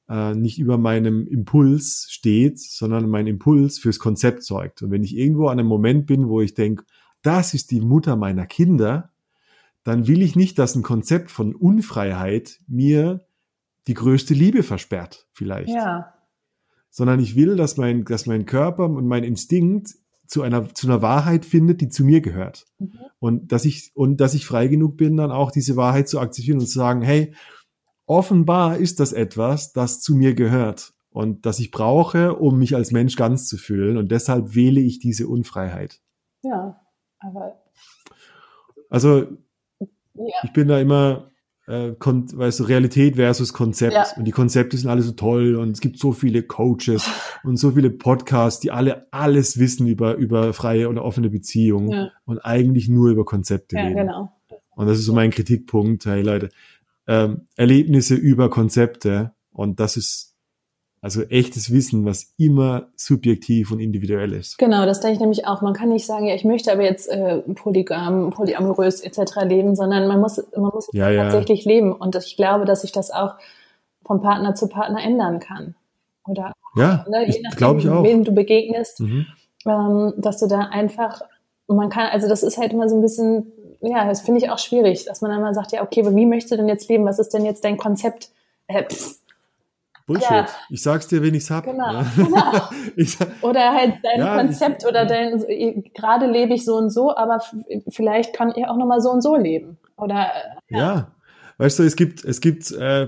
[0.09, 4.81] äh, nicht über meinem Impuls steht, sondern mein Impuls fürs Konzept sorgt.
[4.81, 6.83] Und wenn ich irgendwo an einem Moment bin, wo ich denke,
[7.21, 9.11] das ist die Mutter meiner Kinder,
[9.83, 13.27] dann will ich nicht, dass ein Konzept von Unfreiheit mir
[13.85, 15.69] die größte Liebe versperrt, vielleicht.
[15.69, 16.11] Ja,
[16.89, 19.93] Sondern ich will, dass mein, dass mein Körper und mein Instinkt
[20.27, 22.65] zu einer, zu einer Wahrheit findet, die zu mir gehört.
[22.79, 22.99] Mhm.
[23.19, 26.59] Und dass ich, und dass ich frei genug bin, dann auch diese Wahrheit zu akzeptieren
[26.59, 27.33] und zu sagen, hey,
[28.05, 32.91] offenbar ist das etwas, das zu mir gehört und das ich brauche, um mich als
[32.91, 33.97] Mensch ganz zu fühlen.
[33.97, 36.01] Und deshalb wähle ich diese Unfreiheit.
[36.43, 36.79] ja.
[37.19, 37.59] Aber
[38.89, 39.25] Also
[39.79, 41.31] ja, ich bin da immer,
[41.67, 43.93] äh, kon weißt du, Realität versus Konzept.
[43.93, 44.05] Ja.
[44.15, 47.09] Und die Konzepte sind alle so toll und es gibt so viele Coaches
[47.43, 52.11] und so viele Podcasts, die alle alles wissen über, über freie und offene Beziehungen ja,
[52.25, 53.97] und eigentlich nur über Konzepte ja reden.
[53.97, 54.31] genau.
[54.75, 56.05] Und das ist so mein Kritikpunkt.
[56.05, 56.49] Hey Leute,
[57.07, 60.36] ähm, Erlebnisse über Konzepte und das ist
[61.01, 64.57] also echtes Wissen, was immer subjektiv und individuell ist.
[64.57, 65.61] Genau, das denke ich nämlich auch.
[65.61, 69.35] Man kann nicht sagen, ja, ich möchte aber jetzt äh, polygam, polyamorös etc.
[69.45, 71.23] leben, sondern man muss, man muss Ja, ja.
[71.23, 71.93] tatsächlich leben.
[71.93, 73.35] Und ich glaube, dass sich das auch
[74.05, 75.75] von Partner zu Partner ändern kann.
[76.27, 78.03] Oder Ja, ne, je nachdem, glaube ich auch.
[78.03, 79.25] wem du begegnest, Mhm.
[79.65, 81.21] ähm, dass du da einfach,
[81.67, 84.59] man kann, also das ist halt immer so ein bisschen, ja, das finde ich auch
[84.59, 87.05] schwierig, dass man einmal sagt, ja, okay, aber wie möchtest du denn jetzt leben?
[87.05, 88.29] Was ist denn jetzt dein Konzept?
[88.67, 89.19] Äh, pff,
[90.07, 90.31] Bullshit.
[90.31, 90.47] Ja.
[90.69, 91.65] Ich sag's dir, wenn ich's hab.
[91.65, 92.05] Genau, Ja.
[92.95, 93.31] genau.
[93.41, 95.43] Oder halt dein Ja, Konzept ich- oder dein,
[95.93, 97.41] gerade lebe ich so und so, aber
[97.89, 99.77] vielleicht kann ich auch nochmal so und so leben.
[99.97, 100.27] Oder,
[100.69, 101.11] äh, Ja.
[101.59, 103.07] Weißt du, es gibt, es gibt äh,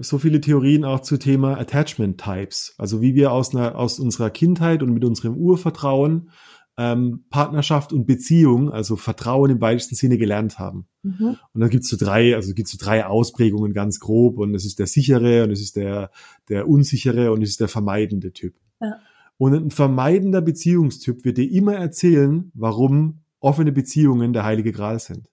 [0.00, 2.74] so viele Theorien auch zu Thema Attachment Types.
[2.78, 6.30] Also wie wir aus, einer, aus unserer Kindheit und mit unserem Urvertrauen
[6.80, 10.86] ähm, Partnerschaft und Beziehung, also Vertrauen im weitesten Sinne gelernt haben.
[11.02, 11.36] mhm.
[11.52, 14.38] Und dann gibt's so drei, also gibt's so drei Ausprägungen ganz grob.
[14.38, 16.10] Und es ist der sichere und es ist der,
[16.48, 18.54] der unsichere und es ist der vermeidende Typ.
[18.80, 18.96] Ja.
[19.36, 25.28] Und ein vermeidender Beziehungstyp wird dir immer erzählen, warum offene Beziehungen der heilige Gral sind.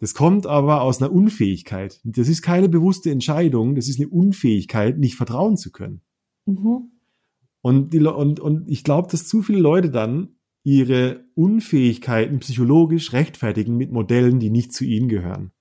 [0.00, 2.00] Das kommt aber aus einer Unfähigkeit.
[2.04, 6.00] Das ist keine bewusste Entscheidung, das ist eine Unfähigkeit, nicht vertrauen zu können.
[6.46, 6.92] Mhm.
[7.60, 10.35] Und, die, und, und ich glaube, dass zu viele Leute dann
[10.66, 15.52] ihre Unfähigkeiten psychologisch rechtfertigen mit Modellen, die nicht zu ihnen gehören.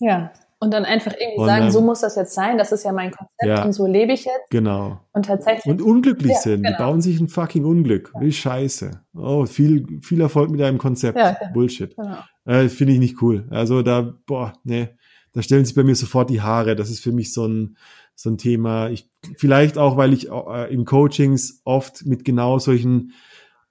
[0.00, 0.32] ja.
[0.60, 3.10] Und dann einfach irgendwie Und, sagen, so muss das jetzt sein, das ist ja mein
[3.10, 3.64] Konzept Ja.
[3.66, 4.48] und so lebe ich jetzt.
[4.48, 4.98] Genau.
[5.12, 6.60] Und tatsächlich, Und unglücklich Ja, sind.
[6.62, 6.78] Die genau.
[6.78, 8.14] bauen sich ein fucking Unglück.
[8.18, 9.02] Wie scheiße.
[9.14, 11.18] Oh, viel, viel Erfolg mit deinem Konzept.
[11.18, 11.52] Ja, genau.
[11.52, 11.94] Bullshit.
[11.94, 12.16] genau.
[12.46, 13.46] Äh, Finde ich nicht cool.
[13.50, 14.88] Also da, boah, nee,
[15.34, 16.76] da stellen sich bei mir sofort die Haare.
[16.76, 17.76] Das ist für mich so ein,
[18.14, 18.88] so ein Thema.
[18.88, 23.12] Ich, vielleicht auch, weil ich äh, in Coachings oft mit genau solchen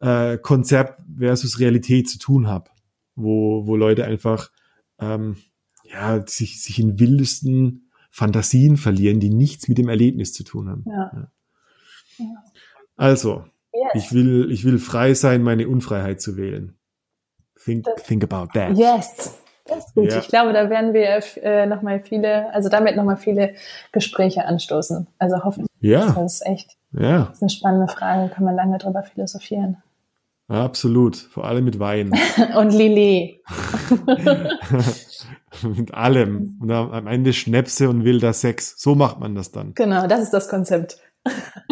[0.03, 2.69] äh, Konzept versus Realität zu tun habe,
[3.15, 4.49] wo, wo Leute einfach
[4.99, 5.37] ähm,
[5.83, 10.85] ja, sich, sich in wildesten Fantasien verlieren, die nichts mit dem Erlebnis zu tun haben.
[10.87, 11.31] Ja.
[12.95, 13.45] Also,
[13.75, 14.05] Yes.
[14.05, 16.77] ich will, ich will frei sein, meine Unfreiheit zu wählen.
[17.65, 18.77] Think, think about that.
[18.77, 19.39] Yes.
[19.65, 20.11] Das ist gut.
[20.11, 20.19] Ja.
[20.19, 23.55] Ich glaube, da werden wir äh, nochmal viele, also damit nochmal viele
[23.91, 25.07] Gespräche anstoßen.
[25.17, 25.71] Also hoffentlich.
[25.79, 29.77] Ja, Das ist echt ja, das ist eine spannende Frage, kann man lange drüber philosophieren.
[30.61, 31.15] Absolut.
[31.15, 32.11] Vor allem mit Wein.
[32.57, 33.41] Und Lili.
[35.63, 36.57] mit allem.
[36.61, 38.75] Und am Ende Schnäpse und wilder Sex.
[38.77, 39.73] So macht man das dann.
[39.75, 40.97] Genau, das ist das Konzept.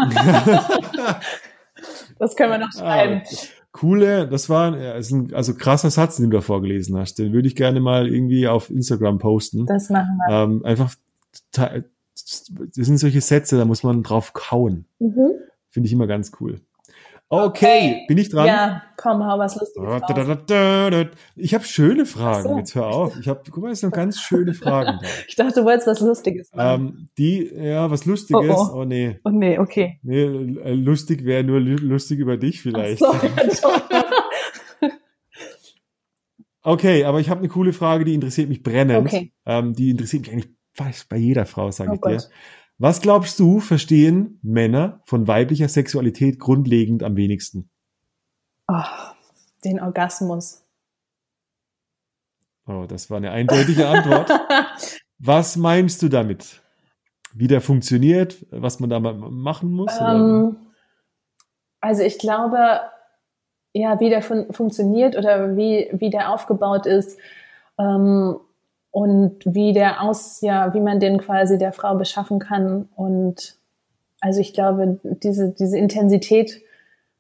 [2.20, 3.22] das können wir noch schreiben.
[3.26, 3.30] Ah,
[3.72, 7.20] coole, das war ja, ist ein also krasser Satz, den du da vorgelesen hast.
[7.20, 9.66] Den würde ich gerne mal irgendwie auf Instagram posten.
[9.66, 10.44] Das machen wir.
[10.44, 10.94] Ähm, einfach,
[11.52, 14.86] das sind solche Sätze, da muss man drauf kauen.
[15.00, 15.32] Mhm.
[15.70, 16.62] Finde ich immer ganz cool.
[17.34, 18.46] Okay, bin ich dran?
[18.46, 21.08] Ja, komm, hau was Lustiges raus.
[21.36, 22.44] Ich habe schöne Fragen.
[22.44, 22.58] So.
[22.58, 23.18] Jetzt hör auf.
[23.20, 25.00] Ich habe, guck mal, es sind ganz schöne Fragen.
[25.02, 25.08] Da.
[25.30, 26.88] Ich dachte, du wolltest was Lustiges machen.
[26.98, 28.50] Ähm, die, ja, was Lustiges.
[28.50, 28.84] Oh, Oh, oh.
[28.86, 29.18] nee.
[29.24, 30.00] oh nee, okay.
[30.04, 33.02] Nee, äh, lustig wäre nur lu- lustig über dich vielleicht.
[33.04, 34.04] Ach so, ja.
[36.64, 39.08] Okay, aber ich habe eine coole Frage, die interessiert mich brennend.
[39.08, 39.34] Okay.
[39.46, 42.24] Ähm, die interessiert mich eigentlich fast bei jeder Frau, sage Oh ich dir.
[42.82, 47.70] Was glaubst du, verstehen Männer von weiblicher Sexualität grundlegend am wenigsten?
[48.68, 48.82] Oh,
[49.64, 50.66] den Orgasmus.
[52.66, 54.32] Oh, das war eine eindeutige Antwort.
[55.20, 56.64] Was meinst du damit?
[57.36, 59.96] Wie der funktioniert, was man da mal machen muss?
[60.02, 60.58] Ähm,
[61.82, 62.82] also ich glaube,
[63.74, 67.20] ja, wie der fun funktioniert oder wie, wie der aufgebaut ist
[67.78, 68.40] ähm,
[68.92, 72.90] und wie der aus, ja, wie man den quasi der Frau beschaffen kann.
[72.96, 73.58] Und
[74.20, 76.62] also ich glaube, diese, diese Intensität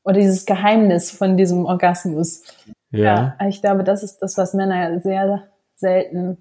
[0.03, 2.43] oder dieses Geheimnis von diesem Orgasmus,
[2.91, 3.35] ja.
[3.39, 5.43] ja, ich glaube, das ist das, was Männer sehr
[5.75, 6.37] selten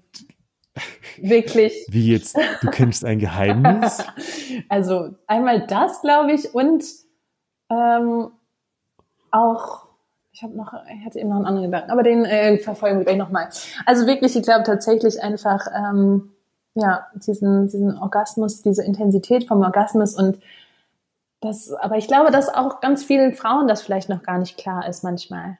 [1.17, 2.37] wirklich Wie jetzt?
[2.61, 4.03] Du kennst ein Geheimnis?
[4.69, 6.83] also einmal das, glaube ich, und
[7.69, 8.31] ähm,
[9.31, 9.87] auch,
[10.33, 13.05] ich habe noch, ich hatte eben noch einen anderen Gedanken, aber den äh, verfolgen wir
[13.05, 13.49] gleich nochmal.
[13.85, 16.31] Also wirklich, ich glaube tatsächlich einfach, ähm,
[16.73, 20.39] ja, diesen, diesen Orgasmus, diese Intensität vom Orgasmus und
[21.41, 24.87] das, aber ich glaube, dass auch ganz vielen Frauen das vielleicht noch gar nicht klar
[24.87, 25.57] ist manchmal.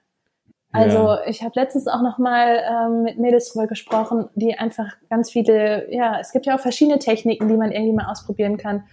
[0.71, 1.25] Also Ja.
[1.25, 5.93] ich habe letztens auch noch mal ähm, mit Mädels drüber gesprochen, die einfach ganz viele,
[5.93, 8.83] ja, es gibt ja auch verschiedene Techniken, die man irgendwie mal ausprobieren kann,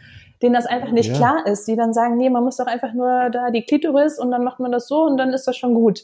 [0.42, 1.16] denen das einfach nicht Ja.
[1.16, 4.30] klar ist, die dann sagen, nee, man muss doch einfach nur da die Klitoris und
[4.30, 6.02] dann macht man das so und dann ist das schon gut.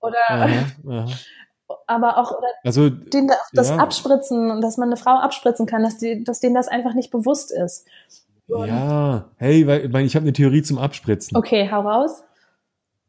[0.00, 0.48] Oder Aha,
[0.88, 1.06] aha.
[1.86, 3.76] aber auch oder Also, denen das, das Ja.
[3.76, 7.10] Abspritzen und dass man eine Frau abspritzen kann, dass die, dass denen das einfach nicht
[7.10, 7.86] bewusst ist.
[8.48, 11.36] Und- ja, hey, weil, ich, mein, ich habe eine Theorie zum Abspritzen.
[11.36, 12.22] Okay, hau raus.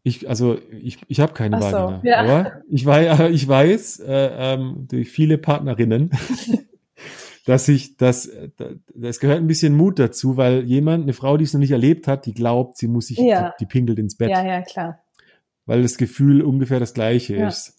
[0.04, 2.02] Ich, also ich, ich habe keine Ach so, Vagina.
[2.04, 2.20] ja.
[2.20, 6.12] Aber ich weiß, ich weiß äh, ähm, durch viele Partnerinnen,
[7.50, 8.50] dass ich das, äh,
[8.94, 12.08] das gehört ein bisschen Mut dazu, weil jemand, eine Frau, die es noch nicht erlebt
[12.08, 13.56] hat, die glaubt, sie muss sich, Ja.
[13.60, 15.00] die, die pinkelt ins Bett, Ja, ja, klar.
[15.66, 17.48] weil das Gefühl ungefähr das gleiche Ja.
[17.48, 17.76] ist.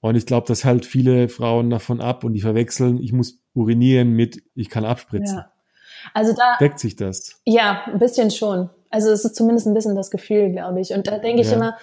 [0.00, 4.10] Und ich glaube, das hält viele Frauen davon ab und die verwechseln, ich muss urinieren
[4.10, 5.38] mit, ich kann abspritzen.
[5.38, 5.52] Ja.
[6.14, 7.40] Also da, Deckt sich das?
[7.44, 8.70] Ja, ein bisschen schon.
[8.90, 10.92] Also es ist zumindest ein bisschen das Gefühl, glaube ich.
[10.94, 11.56] Und da denke ich Ja.
[11.56, 11.78] immer,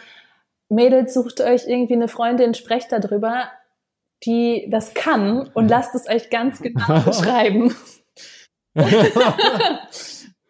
[0.68, 3.46] Mädels, sucht euch irgendwie eine Freundin, sprecht darüber,
[4.26, 7.76] die das kann und lasst es euch ganz genau beschreiben.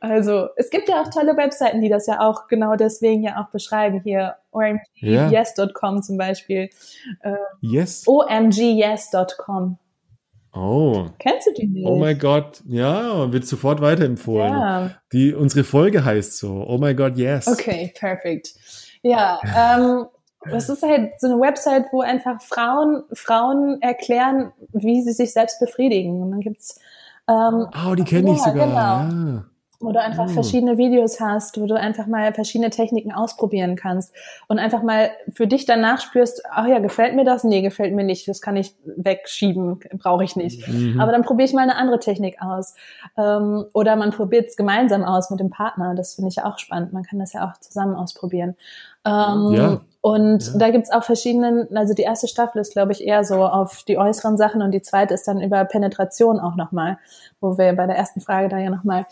[0.02, 3.52] Also es gibt ja auch tolle Webseiten, die das ja auch genau deswegen ja auch
[3.52, 4.00] beschreiben.
[4.02, 6.70] Hier omgyes.com zum Beispiel.
[7.60, 8.08] yes.
[8.08, 9.78] omgyes.com.
[10.54, 11.06] Oh.
[11.20, 11.86] Kennst du die nicht?
[11.86, 14.52] Oh mein Gott, ja, wird sofort weiterempfohlen.
[14.52, 14.92] Ja.
[15.14, 17.48] Die, unsere Folge heißt so, oh my God, yes.
[17.48, 18.54] Okay, perfekt.
[19.04, 20.06] Ja, ähm,
[20.50, 25.60] das ist halt so eine Website, wo einfach Frauen, Frauen erklären, wie sie sich selbst
[25.60, 26.22] befriedigen.
[26.22, 26.80] Und dann gibt's
[27.28, 28.66] ähm, Oh, die kenne ich Ja, sogar.
[28.66, 28.76] genau.
[28.80, 29.44] Ja.
[29.82, 30.34] wo du einfach Hm.
[30.34, 34.14] verschiedene Videos hast, wo du einfach mal verschiedene Techniken ausprobieren kannst
[34.50, 37.46] und einfach mal für dich danach spürst, ach ja, gefällt mir das?
[37.46, 38.28] Nee, gefällt mir nicht.
[38.28, 40.68] Das kann ich wegschieben, brauche ich nicht.
[40.68, 41.00] Mhm.
[41.00, 42.76] Aber dann probiere ich mal eine andere Technik aus.
[43.18, 45.96] Ähm, oder man probiert es gemeinsam aus mit dem Partner.
[45.96, 46.92] Das finde ich ja auch spannend.
[46.92, 48.56] Man kann das ja auch zusammen ausprobieren.
[49.06, 49.82] Ähm, Ja.
[50.02, 50.58] Und Ja.
[50.60, 53.98] da gibt's auch verschiedene, also die erste Staffel ist, glaube ich, eher so auf die
[53.98, 56.98] äußeren Sachen und die zweite ist dann über Penetration auch nochmal,
[57.42, 59.06] wo wir bei der ersten Frage da ja nochmal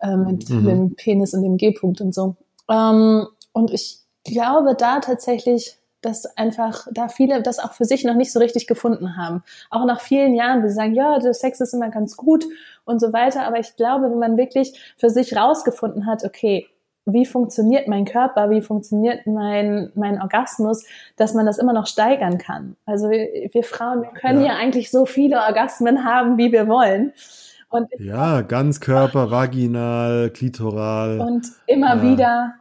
[0.00, 0.64] äh, mit Mhm.
[0.66, 2.34] dem Penis und dem G-Punkt und so.
[2.68, 8.14] Ähm, und ich glaube da tatsächlich, dass einfach da viele das auch für sich noch
[8.14, 9.44] nicht so richtig gefunden haben.
[9.70, 12.44] Auch nach vielen Jahren, wo sie sagen, ja, der Sex ist immer ganz gut
[12.84, 13.46] und so weiter.
[13.46, 16.66] Aber ich glaube, wenn man wirklich für sich rausgefunden hat, okay,
[17.04, 20.84] wie funktioniert mein Körper, wie funktioniert mein, mein Orgasmus,
[21.16, 22.76] dass man das immer noch steigern kann.
[22.86, 24.52] Also wir, wir Frauen, wir können Ja.
[24.52, 27.12] ja eigentlich so viele Orgasmen haben, wie wir wollen.
[27.70, 31.20] Und, Ja, Ganzkörper, vaginal, klitoral.
[31.20, 32.02] und immer Ja.
[32.02, 32.54] wieder.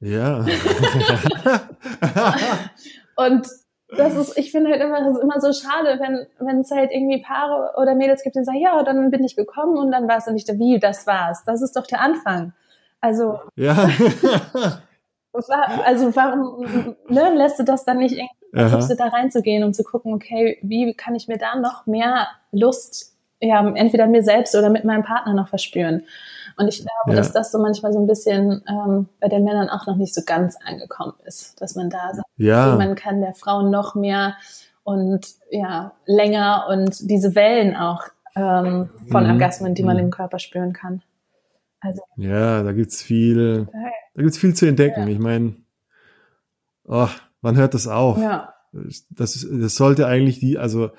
[0.00, 0.44] ja.
[3.16, 3.46] Und
[3.96, 6.90] das ist, ich finde halt immer, das ist immer so schade, wenn, wenn es halt
[6.92, 10.18] irgendwie Paare oder Mädels gibt, die sagen, ja, dann bin ich gekommen und dann war
[10.18, 11.44] es nicht, wie, das war's.
[11.44, 12.52] Das ist doch der Anfang.
[13.06, 13.72] Also, ja.
[15.84, 20.58] also warum ne, lässt du das dann nicht irgendwie, da reinzugehen, um zu gucken, okay,
[20.62, 25.02] wie kann ich mir da noch mehr Lust, ja, entweder mir selbst oder mit meinem
[25.04, 26.02] Partner noch verspüren.
[26.58, 27.16] Und ich glaube, Ja.
[27.16, 30.22] dass das so manchmal so ein bisschen ähm, bei den Männern auch noch nicht so
[30.26, 32.74] ganz angekommen ist, dass man da sagt, ja.
[32.76, 34.34] man kann der Frau noch mehr
[34.84, 38.04] und ja länger und diese Wellen auch
[38.34, 39.30] ähm, von Mhm.
[39.32, 40.04] Orgasmen, die man Mhm.
[40.04, 41.02] im Körper spüren kann.
[41.86, 43.68] Also Ja, da gibt's viel,
[44.14, 45.02] da gibt's viel zu entdecken.
[45.02, 45.08] Ja.
[45.08, 45.56] Ich meine,
[46.84, 47.08] oh,
[47.42, 48.18] wann hört das auf?
[48.18, 50.90] ja, Das, das sollte eigentlich die, also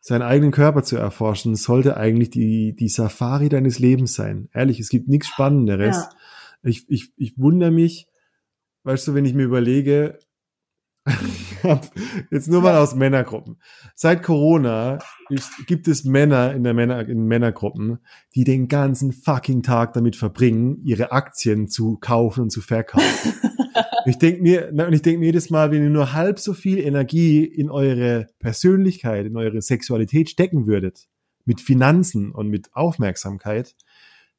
[0.00, 4.48] seinen eigenen Körper zu erforschen, sollte eigentlich die, die Safari deines Lebens sein.
[4.52, 5.96] Ehrlich, es gibt nichts Spannenderes.
[5.96, 6.10] ja,
[6.62, 8.06] Ich, ich, ich wundere mich,
[8.82, 10.18] weißt du, wenn ich mir überlege,
[12.30, 13.56] jetzt nur mal aus Männergruppen.
[13.94, 14.98] Seit Corona
[15.66, 17.98] gibt es Männer in der Männer, in Männergruppen,
[18.34, 23.34] die den ganzen fucking Tag damit verbringen, ihre Aktien zu kaufen und zu verkaufen.
[24.06, 26.78] ich denke mir, und ich denke mir jedes Mal, wenn ihr nur halb so viel
[26.78, 31.06] Energie in eure Persönlichkeit, in eure Sexualität stecken würdet,
[31.44, 33.74] mit Finanzen und mit Aufmerksamkeit,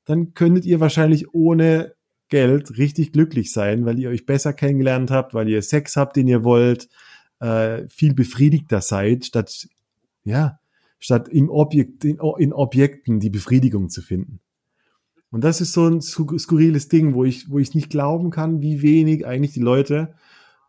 [0.05, 1.95] dann könntet ihr wahrscheinlich ohne
[2.30, 6.28] Geld richtig glücklich sein, weil ihr euch besser kennengelernt habt, weil ihr Sex habt, den
[6.28, 6.89] ihr wollt,
[7.39, 9.67] äh, viel befriedigter seid, statt,
[10.23, 10.59] ja,
[10.99, 14.39] statt im Objekt, in, in Objekten die Befriedigung zu finden.
[15.31, 18.81] Und das ist so ein skurriles Ding, wo ich, wo ich nicht glauben kann, wie
[18.81, 20.15] wenig eigentlich die Leute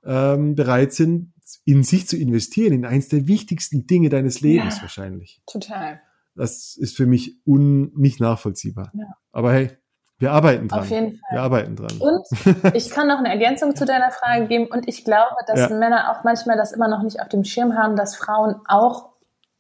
[0.04, 1.32] ähm, bereit sind,
[1.64, 4.82] in sich zu investieren, in eins der wichtigsten Dinge deines Lebens Ja.
[4.82, 5.40] wahrscheinlich.
[5.46, 6.00] Total.
[6.34, 8.90] Das ist für mich un, nicht nachvollziehbar.
[8.94, 9.04] Ja.
[9.30, 9.70] Aber hey,
[10.18, 10.80] wir arbeiten dran.
[10.80, 11.20] Auf jeden Fall.
[11.36, 11.98] Wir arbeiten dran.
[11.98, 12.26] Und
[12.74, 14.66] ich kann noch eine Ergänzung zu deiner Frage geben.
[14.66, 15.68] Und ich glaube, dass Ja.
[15.76, 19.10] Männer auch manchmal das immer noch nicht auf dem Schirm haben, dass Frauen auch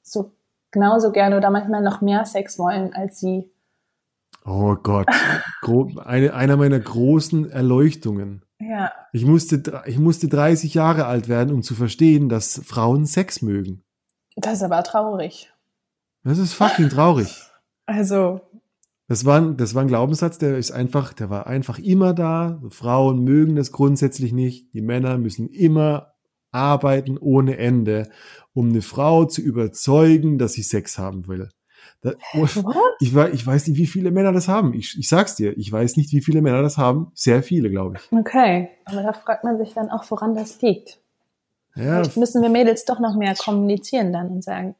[0.02, 0.32] so
[0.70, 3.50] genauso gerne oder manchmal noch mehr Sex wollen als sie.
[4.44, 5.08] Oh Gott,
[6.04, 8.44] eine, einer meiner großen Erleuchtungen.
[8.58, 13.42] Ja, Ich musste, ich musste 30 Jahre alt werden, um zu verstehen, dass Frauen Sex
[13.42, 13.82] mögen.
[14.36, 15.52] das ist aber traurig.
[16.24, 17.42] Das ist fucking traurig.
[17.86, 18.40] Also,
[19.08, 22.60] Das war, ein- das war ein Glaubenssatz, der ist einfach, der war einfach immer da.
[22.70, 24.72] Frauen mögen das grundsätzlich nicht.
[24.74, 26.14] Die Männer müssen immer
[26.50, 28.08] arbeiten ohne Ende,
[28.54, 31.50] um eine Frau zu überzeugen, dass sie Sex haben will.
[32.00, 32.50] Da, what?
[33.00, 34.74] ich, ich weiß nicht, wie viele Männer das haben.
[34.74, 37.12] Ich, ich sag's dir, ich weiß nicht, wie viele Männer das haben.
[37.14, 38.12] Sehr viele, glaube ich.
[38.18, 38.70] Okay.
[38.86, 40.98] Aber da fragt man sich dann auch, woran das liegt.
[41.76, 44.74] Ja, Vielleicht müssen wir Mädels doch noch mehr kommunizieren dann und sagen,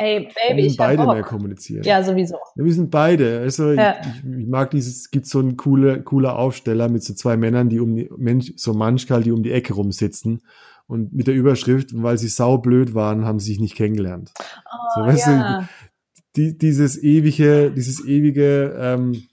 [0.00, 1.84] ey, wir Baby, müssen ich hab beide mehr kommunizieren.
[1.84, 2.36] Ja, sowieso.
[2.54, 3.40] Wir sind beide.
[3.40, 3.96] Also Ja.
[4.00, 7.68] ich, ich, mag dieses, es gibt so einen coole, cooler Aufsteller mit so zwei Männern,
[7.68, 10.42] die um die Mensch, so Manschkal, die um die Ecke rumsitzen
[10.86, 14.32] und mit der Überschrift, weil sie saublöd waren, haben sie sich nicht kennengelernt.
[14.38, 15.68] Oh, So, weißt du, ja.
[16.36, 19.24] Die, dieses ewige, dieses ewige, ähm,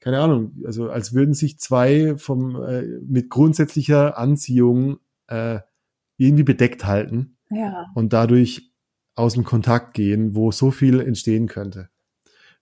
[0.00, 4.98] keine Ahnung, also als würden sich zwei vom äh, mit grundsätzlicher Anziehung
[5.28, 5.60] äh,
[6.16, 7.86] irgendwie bedeckt halten ja.
[7.94, 8.69] und dadurch
[9.14, 11.88] aus dem Kontakt gehen, wo so viel entstehen könnte.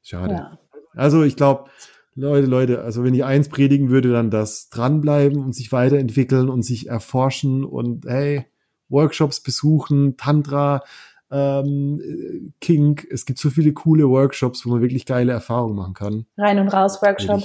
[0.02, 0.34] Schade.
[0.34, 0.58] ja.
[0.94, 1.70] Also ich glaube,
[2.14, 6.62] Leute, Leute, also wenn ich eins predigen würde, dann das dranbleiben und sich weiterentwickeln und
[6.62, 8.46] sich erforschen und hey,
[8.88, 10.82] Workshops besuchen, Tantra,
[11.30, 13.06] ähm, äh, Kink.
[13.10, 16.26] Es gibt so viele coole Workshops, wo man wirklich geile Erfahrungen machen kann.
[16.36, 17.42] Rein und raus Workshop.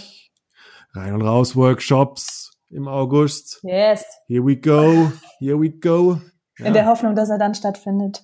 [0.93, 3.59] Rein und raus Workshops im August.
[3.63, 4.03] Yes.
[4.27, 6.19] Here we go, here we go.
[6.57, 8.23] In der Hoffnung, dass er dann stattfindet.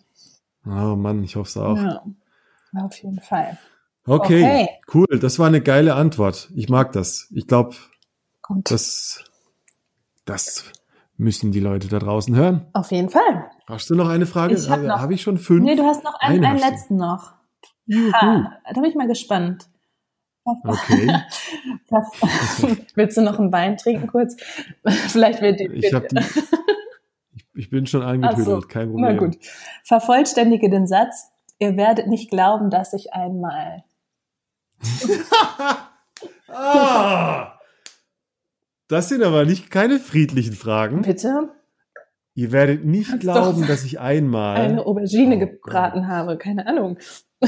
[0.65, 1.77] Oh Mann, ich hoffe es auch.
[1.77, 2.03] Ja.
[2.83, 3.57] Auf jeden Fall.
[4.05, 4.69] Okay, Okay.
[4.93, 5.19] cool.
[5.19, 6.49] Das war eine geile Antwort.
[6.55, 7.27] Ich mag das.
[7.33, 7.75] Ich glaube,
[8.65, 9.23] das,
[10.25, 10.65] das
[11.17, 12.67] müssen die Leute da draußen hören.
[12.73, 13.49] Auf jeden Fall.
[13.67, 14.55] Hast du noch eine Frage?
[14.55, 15.63] Ich hab Habe hab ich schon fünf?
[15.63, 16.71] Nee, du hast noch einen, Eine einen hast du.
[16.71, 17.33] letzten noch.
[17.85, 18.11] Juhu.
[18.13, 19.69] Ah, da bin ich mal gespannt.
[20.43, 21.11] Okay.
[22.95, 24.35] Willst du noch einen Wein trinken kurz?
[25.07, 25.65] Vielleicht wird die.
[25.73, 26.15] Ich, hab die,
[27.59, 29.15] ich, bin schon angetüdelt, so, kein Problem.
[29.15, 29.37] Na gut.
[29.83, 31.31] Vervollständige den Satz.
[31.59, 33.83] Ihr werdet nicht glauben, dass ich einmal.
[36.51, 37.59] Ah,
[38.87, 41.03] das sind aber nicht keine friedlichen Fragen.
[41.03, 41.49] Bitte?
[42.33, 44.57] Ihr werdet nicht Kannst glauben, dass ich einmal.
[44.57, 46.37] Eine Aubergine Oh gebraten habe.
[46.37, 46.97] Keine Ahnung.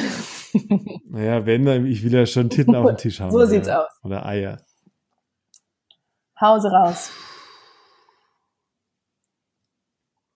[1.09, 3.31] Naja, wenn, dann ich will ja schon Titten auf dem Tisch haben.
[3.31, 3.89] So oder, sieht's aus.
[4.03, 4.57] Oder Eier.
[6.39, 7.11] Hause raus.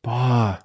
[0.05, 0.59] Boah.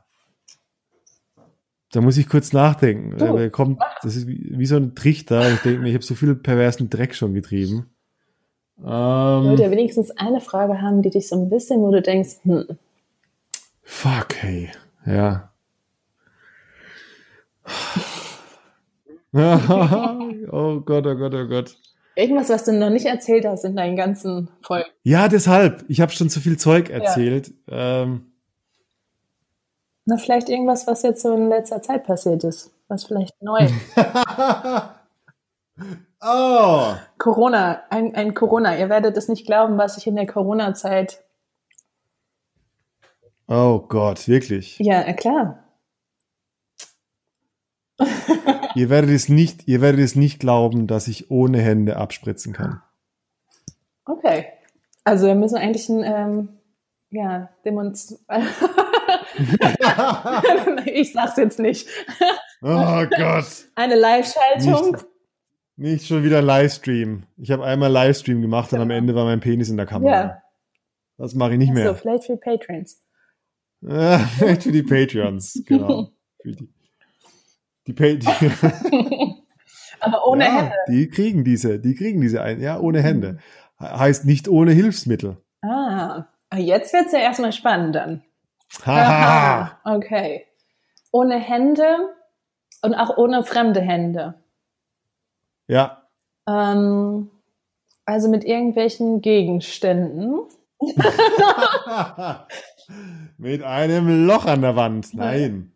[1.93, 3.17] Da muss ich kurz nachdenken.
[3.17, 5.51] Du, kommt, das ist wie, wie so ein Trichter.
[5.51, 7.91] Ich denke mir, ich habe so viel perversen Dreck schon getrieben.
[8.77, 12.37] Wollte Ähm, ja wenigstens eine Frage haben, die dich so ein bisschen, wo du denkst,
[12.43, 12.65] hm,
[13.83, 14.71] fuck, hey.
[15.07, 15.51] Ja.
[19.33, 21.77] oh Gott, oh Gott, oh Gott.
[22.15, 24.91] irgendwas, was du noch nicht erzählt hast in deinen ganzen Folgen.
[25.03, 25.85] Ja, deshalb.
[25.89, 27.53] Ich habe schon zu viel Zeug erzählt.
[27.69, 28.30] Ähm,
[30.07, 32.73] Na, vielleicht irgendwas, was jetzt so in letzter Zeit passiert ist.
[32.89, 33.69] Was vielleicht neu.
[36.23, 36.95] oh.
[37.19, 38.77] Corona, ein, ein Corona.
[38.77, 41.23] Ihr werdet es nicht glauben, was ich in der Corona-Zeit.
[43.47, 44.79] Oh Gott, wirklich.
[44.79, 45.65] Ja, äh, klar.
[48.75, 52.81] Ihr werdet es nicht, ihr werdet es nicht glauben, dass ich ohne Hände abspritzen kann.
[54.05, 54.47] Okay.
[55.05, 56.49] Also wir müssen eigentlich ein, ähm,
[57.11, 58.25] ja, Demonst
[60.87, 61.89] ich sag's jetzt nicht.
[62.63, 63.47] Oh Gott.
[63.75, 64.93] Eine Live-Schaltung.
[64.93, 65.07] Nicht,
[65.77, 67.25] nicht schon wieder Livestream.
[67.39, 68.91] Ich habe einmal Livestream gemacht und am.
[68.91, 70.13] Ende war mein Penis in der Kamera.
[70.13, 70.43] Ja.
[71.17, 71.95] Das mache ich nicht So, mehr.
[71.95, 73.03] vielleicht für Patrons.
[73.83, 76.11] Für die Patreons, genau.
[76.43, 76.69] Für die,
[77.87, 79.43] die Patreons.
[80.01, 80.75] Aber ohne ja, Hände.
[80.89, 83.39] Die kriegen diese, die kriegen diese ein, ja, ohne Hände.
[83.79, 85.39] Heißt nicht ohne Hilfsmittel.
[85.63, 86.25] Ah,
[86.57, 88.23] jetzt wird's ja erstmal spannend dann.
[88.85, 89.79] Haha.
[89.85, 90.47] Aha, okay.
[91.13, 92.15] Ohne Hände
[92.83, 94.35] und auch ohne fremde Hände.
[95.69, 96.03] Ja,
[96.49, 97.31] Ähm,
[98.07, 100.41] also mit irgendwelchen Gegenständen.
[103.39, 105.15] mit einem Loch an der Wand.
[105.15, 105.73] Nein,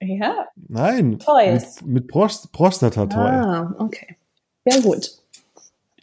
[0.00, 0.46] Ja.
[0.68, 1.18] nein.
[1.18, 1.80] Toys.
[1.82, 3.26] Mit, mit Prost Prostata-Toy.
[3.30, 4.16] Ah, okay.
[4.64, 5.10] Ja, gut.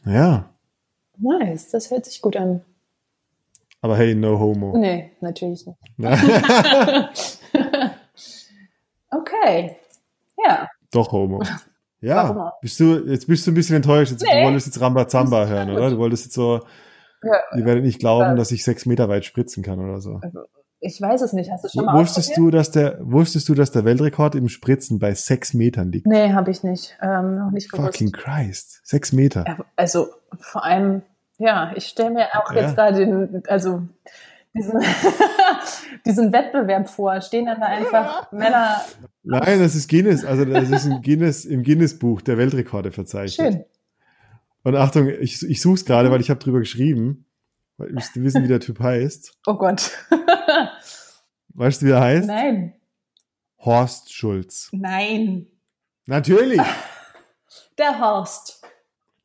[0.06, 0.50] Ja,
[1.18, 2.62] Nice, das hört sich gut an.
[3.86, 4.76] Aber hey, no homo.
[4.76, 5.78] Nee, natürlich nicht.
[9.12, 9.78] okay.
[10.44, 10.68] Ja.
[10.92, 11.42] Doch homo.
[12.02, 14.12] Ja, bist du, jetzt bist du ein bisschen enttäuscht.
[14.12, 14.42] Jetzt, Nee.
[14.42, 15.90] Du wolltest jetzt Rambazamba hören, oder?
[15.90, 16.60] Du wolltest jetzt so,
[17.24, 17.58] ja.
[17.58, 18.36] ihr werdet nicht glauben, Ja.
[18.36, 20.22] dass ich sechs Meter weit spritzen kann oder so.
[20.82, 21.50] Ich weiß es nicht.
[21.50, 25.00] Hast du schon mal Wusstest du, dass der, wusstest du, dass der Weltrekord im Spritzen
[25.00, 26.06] bei sechs Metern liegt?
[26.06, 26.96] Nee, habe ich nicht.
[27.02, 27.88] Ähm, noch nicht gewusst.
[27.98, 28.82] Fucking Christ.
[28.84, 29.66] Sechs Meter.
[29.76, 30.10] Also
[30.40, 31.02] vor allem,
[31.38, 32.62] ja, ich stelle mir auch Ja.
[32.62, 33.84] jetzt gerade den, also
[34.54, 34.82] diesen,
[36.06, 37.20] diesen Wettbewerb vor.
[37.22, 38.82] Stehen dann da einfach Männer.
[39.24, 43.54] Nein, das ist Guinness, also das ist im Guinness, im Guinness-Buch der Weltrekorde verzeichnet.
[43.54, 43.66] Schön.
[44.64, 47.26] Und Achtung, ich, ich suche es gerade, weil ich habe drüber geschrieben.
[47.78, 49.34] Weil ich möchte wissen, wie der Typ heißt.
[49.46, 49.92] Oh Gott.
[51.50, 52.28] Weißt du, wie er heißt?
[52.28, 52.74] Nein,
[53.60, 54.70] Horst Schulz.
[54.72, 55.48] nein.
[56.06, 56.62] Natürlich.
[57.78, 58.65] Der Horst.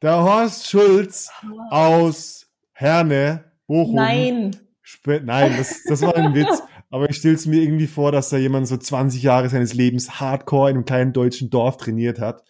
[0.03, 1.31] Der Horst Schulz
[1.71, 3.95] aus Herne, Bochum.
[3.97, 4.57] Nein.
[4.83, 6.63] Spe Nein, das, das war ein Witz.
[6.91, 10.19] Aber ich stelle es mir irgendwie vor, dass da jemand so 20 Jahre seines Lebens
[10.19, 12.43] hardcore in einem kleinen deutschen Dorf trainiert hat,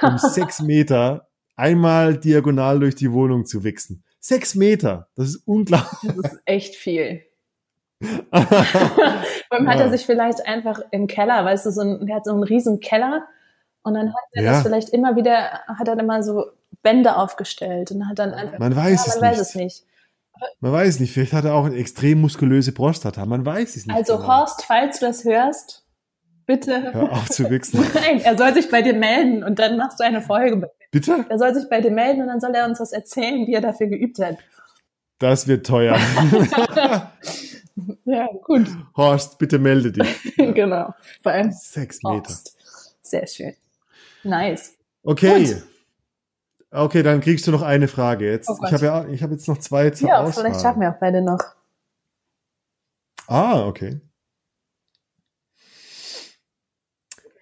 [0.00, 4.04] um sechs Meter einmal diagonal durch die Wohnung zu wichsen.
[4.20, 6.12] Sechs Meter, das ist unglaublich.
[6.22, 7.22] Das ist echt viel.
[8.30, 9.84] Allem hat Ja.
[9.84, 12.80] er sich vielleicht einfach im Keller, weißt du, so ein, der hat so einen riesen
[12.80, 13.24] Keller
[13.82, 14.52] und dann hat er Ja.
[14.52, 16.46] das vielleicht immer wieder, hat er immer so
[16.82, 19.48] Wände aufgestellt und hat dann einfach, Man weiß ja, es man weiß nicht.
[19.48, 19.84] es nicht.
[20.60, 23.24] Man weiß nicht, vielleicht hat er auch eine extrem muskulöse Prostata.
[23.26, 23.94] Man weiß es nicht.
[23.94, 24.28] Also genau.
[24.40, 25.84] Horst, falls du das hörst,
[26.46, 26.92] bitte.
[26.92, 27.84] Hör auf zu wichsen.
[27.94, 30.70] Nein, er soll sich bei dir melden und dann machst du eine Folge.
[30.90, 31.24] Bitte?
[31.28, 33.60] Er soll sich bei dir melden und dann soll er uns was erzählen, wie er
[33.60, 34.36] dafür geübt hat.
[35.18, 35.96] Das wird teuer.
[38.04, 38.66] Ja, gut.
[38.96, 40.06] Horst, bitte melde dich.
[40.36, 40.94] genau.
[41.22, 42.28] Vor allem Sechs Meter.
[42.28, 42.56] Horst.
[43.02, 43.54] Sehr schön.
[44.22, 44.74] Nice.
[45.02, 45.44] Okay.
[45.44, 45.62] Gut.
[46.74, 48.48] Okay, dann kriegst du noch eine Frage jetzt.
[48.48, 50.44] Oh ich habe ja, ich habe jetzt noch zwei zur Ja, Auswahl.
[50.44, 51.38] vielleicht schaffen wir auch beide noch.
[53.26, 54.00] Ah, okay.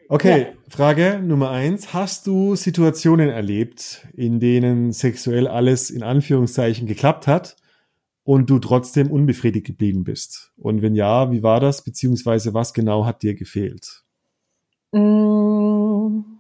[0.09, 1.95] Okay, Frage Nummer eins.
[1.95, 7.55] Hast du Situationen erlebt, in denen sexuell alles in Anführungszeichen geklappt hat
[8.25, 10.53] und du trotzdem unbefriedigt geblieben bist?
[10.57, 11.85] Und wenn ja, wie war das?
[11.85, 14.03] Beziehungsweise was genau hat dir gefehlt?
[14.91, 16.40] Mm.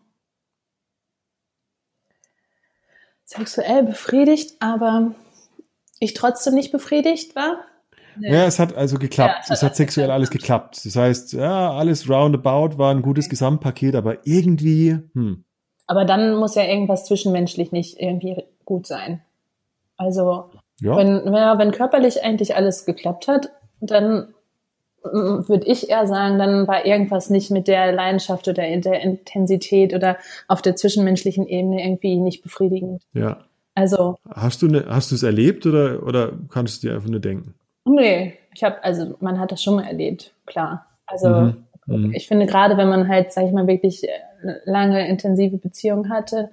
[3.30, 5.12] Sexuell befriedigt, aber
[6.00, 7.60] ich trotzdem nicht befriedigt war.
[8.16, 8.32] Nee.
[8.32, 9.34] Ja, es hat also geklappt.
[9.34, 10.16] Ja, es es, hat hat alles sexuell geklappt.
[10.16, 10.84] alles geklappt.
[10.84, 15.44] Das heißt, ja, alles roundabout war ein gutes Gesamtpaket, aber irgendwie, hm,
[15.86, 19.22] Aber dann muss ja irgendwas zwischenmenschlich nicht irgendwie gut sein.
[19.96, 20.50] Also
[20.80, 23.50] ja, wenn, ja, wenn körperlich eigentlich alles geklappt hat,
[23.80, 24.34] dann
[25.02, 29.94] würde ich eher sagen, dann war irgendwas nicht mit der Leidenschaft oder in der Intensität
[29.94, 30.16] oder
[30.48, 33.02] auf der zwischenmenschlichen Ebene irgendwie nicht befriedigend.
[33.14, 33.38] ja.
[33.76, 37.20] Also, Hast du ne, hast du es erlebt oder oder kannst du dir einfach nur
[37.20, 37.54] denken?
[37.84, 40.86] nee, ich habe, also man hat das schon mal erlebt, klar.
[41.06, 42.12] Also Mhm, mhm.
[42.12, 44.10] ich finde gerade, wenn man halt, sag ich mal, wirklich äh,
[44.64, 46.50] lange intensive Beziehungen hatte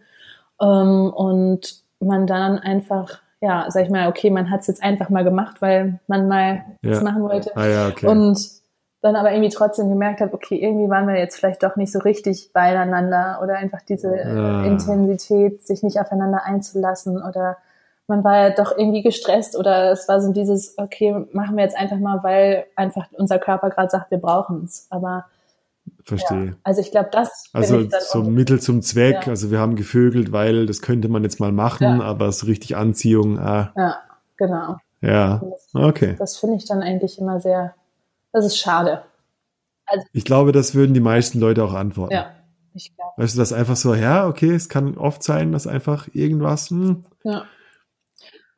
[0.61, 5.09] ähm, und man dann einfach, ja, sag ich mal, okay, man hat es jetzt einfach
[5.09, 7.03] mal gemacht, weil man mal das Ja.
[7.03, 7.55] machen wollte.
[7.55, 8.07] Ah ja, okay.
[8.07, 8.39] Und
[9.01, 11.99] dann aber irgendwie trotzdem gemerkt habe, okay, irgendwie waren wir jetzt vielleicht doch nicht so
[11.99, 14.63] richtig beieinander oder einfach diese äh, Ah.
[14.63, 17.57] Intensität, sich nicht aufeinander einzulassen oder
[18.07, 21.77] man war ja doch irgendwie gestresst oder es war so dieses, okay, machen wir jetzt
[21.77, 24.87] einfach mal, weil einfach unser Körper gerade sagt, wir brauchen es.
[24.89, 25.25] Aber
[26.03, 26.45] Verstehe.
[26.45, 29.25] ja, also ich glaube, das Also so Mittel zum Zweck.
[29.25, 29.31] Ja.
[29.31, 32.01] Also wir haben gevögelt, weil das könnte man jetzt mal machen, Ja.
[32.01, 33.97] aber so richtig Anziehung, ah, Ja,
[34.37, 34.77] genau.
[35.01, 36.15] ja, Das, okay.
[36.17, 37.75] das finde ich dann eigentlich immer sehr,
[38.31, 39.03] das ist schade.
[40.13, 42.13] Ich glaube, das würden die meisten Leute auch antworten.
[42.13, 42.31] Ja,
[42.73, 43.11] ich glaube.
[43.17, 47.05] Weißt du, das einfach so, ja, okay, es kann oft sein, dass einfach irgendwas, hm,
[47.23, 47.45] Ja.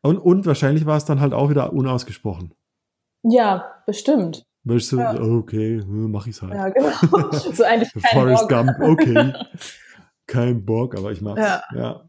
[0.02, 2.54] und, und wahrscheinlich war es dann halt auch wieder unausgesprochen.
[3.24, 4.46] ja, bestimmt.
[4.70, 5.14] Weißt du, Ja.
[5.20, 6.54] okay, hm, mach ich's halt.
[6.54, 6.90] Ja, genau.
[7.32, 8.50] so eigentlich kein Forrest Bock.
[8.50, 9.34] Gump, okay.
[10.28, 11.40] Kein Bock, aber ich mach's.
[11.42, 11.64] Ja.
[11.76, 12.02] Ja.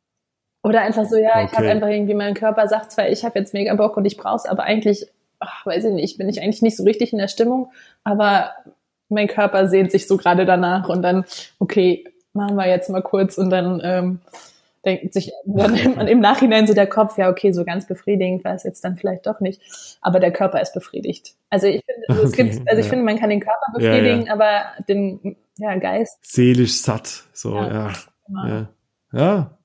[0.62, 1.56] Oder einfach so, ja, ich Okay.
[1.56, 4.44] habe einfach irgendwie, mein Körper sagt zwar, ich habe jetzt mega Bock und ich brauch's,
[4.44, 5.06] aber eigentlich
[5.42, 7.72] ach, weiß ich nicht, bin ich eigentlich nicht so richtig in der Stimmung,
[8.04, 8.50] aber
[9.08, 11.24] mein Körper sehnt sich so gerade danach und dann,
[11.58, 12.04] okay,
[12.34, 14.20] machen wir jetzt mal kurz und dann ähm,
[14.84, 15.74] denkt sich dann
[16.08, 19.26] im Nachhinein so der Kopf, ja, okay, so ganz befriedigend war es jetzt dann vielleicht
[19.26, 19.60] doch nicht,
[20.00, 21.34] aber der Körper ist befriedigt.
[21.50, 22.90] Also ich finde, also es gibt, also ich ja.
[22.90, 24.32] finde, man kann den Körper befriedigen, ja, ja.
[24.32, 26.18] aber den ja, Geist.
[26.22, 27.92] Seelisch satt, so, ja.
[28.46, 28.68] Ja.
[29.12, 29.58] ja.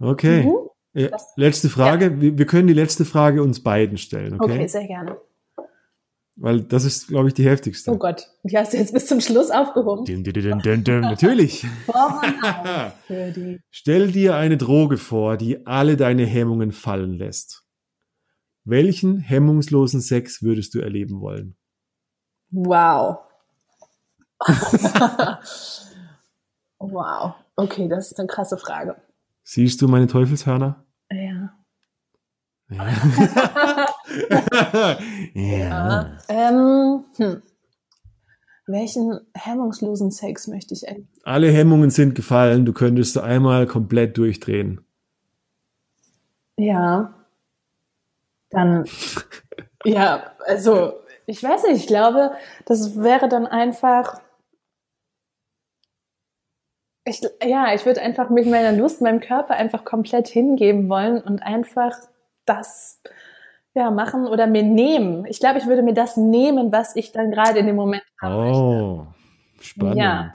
[0.00, 0.42] Okay.
[0.42, 1.10] Mhm.
[1.36, 2.20] letzte Frage.
[2.20, 4.52] Wir, wir können die letzte Frage uns beiden stellen, okay?
[4.52, 5.16] Okay, sehr gerne.
[6.36, 7.92] Weil das ist, glaube ich, die heftigste.
[7.92, 10.04] Oh Gott, die hast du jetzt bis zum Schluss aufgehoben.
[10.04, 11.64] Dun, dun, dun, Natürlich.
[13.70, 17.64] Stell dir eine Droge vor, die alle deine Hemmungen fallen lässt.
[18.64, 21.56] Welchen hemmungslosen Sex würdest du erleben wollen?
[22.50, 23.18] Wow.
[26.78, 27.34] wow.
[27.56, 28.96] Okay, das ist eine krasse Frage.
[29.44, 30.84] Siehst du meine Teufelshörner?
[31.10, 31.52] Ja.
[32.70, 33.86] Ja.
[35.34, 36.18] ja.
[36.28, 37.42] Ähm, hm.
[38.66, 41.06] Welchen hemmungslosen Sex möchte ich eigentlich?
[41.22, 42.64] Alle Hemmungen sind gefallen.
[42.64, 44.80] Du könntest einmal komplett durchdrehen.
[46.56, 47.14] Ja.
[48.50, 48.84] Dann,
[49.84, 52.32] ja, also, ich weiß nicht, ich glaube,
[52.66, 54.20] das wäre dann einfach,
[57.04, 61.42] ich, ja, ich würde einfach mit meiner Lust, meinem Körper einfach komplett hingeben wollen und
[61.42, 61.92] einfach
[62.46, 63.00] das
[63.74, 65.26] ja, machen oder mir nehmen.
[65.26, 68.56] Ich glaube, ich würde mir das nehmen, was ich dann gerade in dem Moment habe.
[68.56, 69.06] Oh,
[69.60, 69.96] spannend.
[69.96, 70.32] Ja.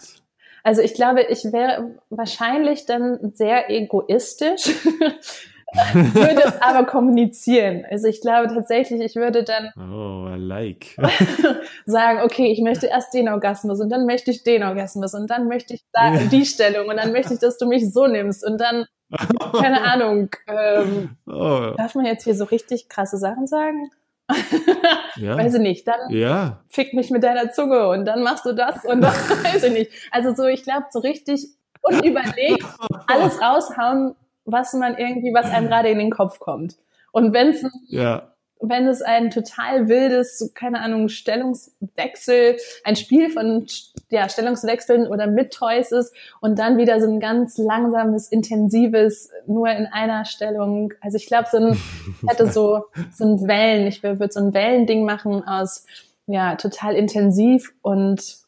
[0.64, 4.68] Also ich glaube, ich wäre wahrscheinlich dann sehr egoistisch,
[5.94, 7.86] würde es aber kommunizieren.
[7.90, 10.98] Also ich glaube tatsächlich, ich würde dann oh, I like.
[11.86, 15.48] sagen, okay, ich möchte erst den Orgasmus und dann möchte ich den Orgasmus und dann
[15.48, 18.60] möchte ich da die Stellung und dann möchte ich, dass du mich so nimmst und
[18.60, 18.86] dann
[19.60, 20.30] keine Ahnung.
[20.48, 21.74] Ähm, oh.
[21.78, 23.92] Darf man jetzt hier so richtig krasse Sachen sagen?
[25.16, 25.38] ja.
[25.38, 25.88] Weiß ich nicht.
[25.88, 26.60] Dann ja.
[26.70, 29.92] fick mich mit deiner Zunge und dann machst du das und dann weiß ich nicht.
[30.12, 31.48] Also so, ich glaube, so richtig
[31.82, 32.66] unüberlegt
[33.08, 36.76] alles raushauen, was man irgendwie, was einem gerade in den Kopf kommt.
[37.12, 38.30] Und wenn es ja
[38.62, 43.66] wenn es ein total wildes, keine Ahnung, Stellungswechsel, ein Spiel von
[44.10, 49.70] ja, Stellungswechseln oder mit Toys ist und dann wieder so ein ganz langsames, intensives, nur
[49.70, 50.94] in einer Stellung.
[51.02, 51.82] Also ich glaube, so ein,
[52.28, 55.86] hätte so, so ein Wellen, ich würde so ein Wellending machen aus,
[56.28, 58.40] ja, total intensiv und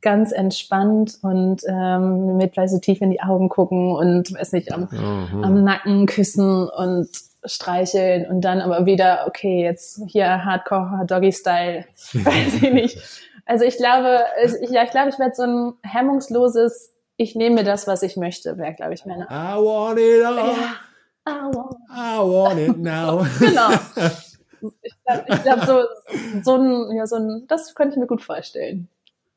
[0.00, 4.72] ganz entspannt und ähm, mit weil so tief in die Augen gucken und weiß nicht
[4.72, 5.44] am, mhm.
[5.44, 7.08] am Nacken küssen und
[7.44, 12.98] streicheln und dann aber wieder, okay, jetzt hier Hardcore Doggy Style, weiß ich nicht.
[13.46, 17.86] Also ich glaube, ich, ja, ich glaube, ich werde so ein hemmungsloses, ich nehme das,
[17.86, 19.24] was ich möchte, wäre, glaube ich, meine.
[19.24, 20.36] I want it all.
[20.36, 20.76] Ja.
[21.26, 21.76] I, want.
[21.90, 23.26] I want it now.
[23.40, 23.70] genau.
[24.82, 25.82] Ich glaube, glaub, so,
[26.42, 28.88] so ein, ja, so ein, das könnte ich mir gut vorstellen.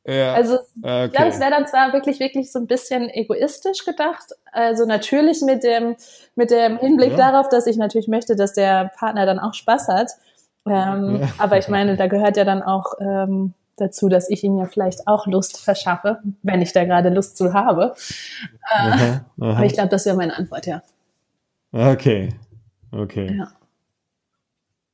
[0.05, 0.33] Ja.
[0.33, 1.05] Also okay.
[1.05, 4.31] ich glaube, es wäre dann zwar wirklich, wirklich so ein bisschen egoistisch gedacht.
[4.51, 5.95] Also natürlich mit dem,
[6.35, 7.17] mit dem Hinblick ja.
[7.31, 10.11] darauf, dass ich natürlich möchte, dass der Partner dann auch Spaß hat.
[10.65, 11.27] Ähm, ja.
[11.37, 15.07] Aber ich meine, da gehört ja dann auch ähm, dazu, dass ich ihm ja vielleicht
[15.07, 17.93] auch Lust verschaffe, wenn ich da gerade Lust zu habe.
[18.71, 19.51] Äh, aha, aha.
[19.55, 20.81] Aber ich glaube, das wäre meine Antwort, ja.
[21.71, 22.29] Okay.
[22.91, 23.37] Okay.
[23.37, 23.51] Ja.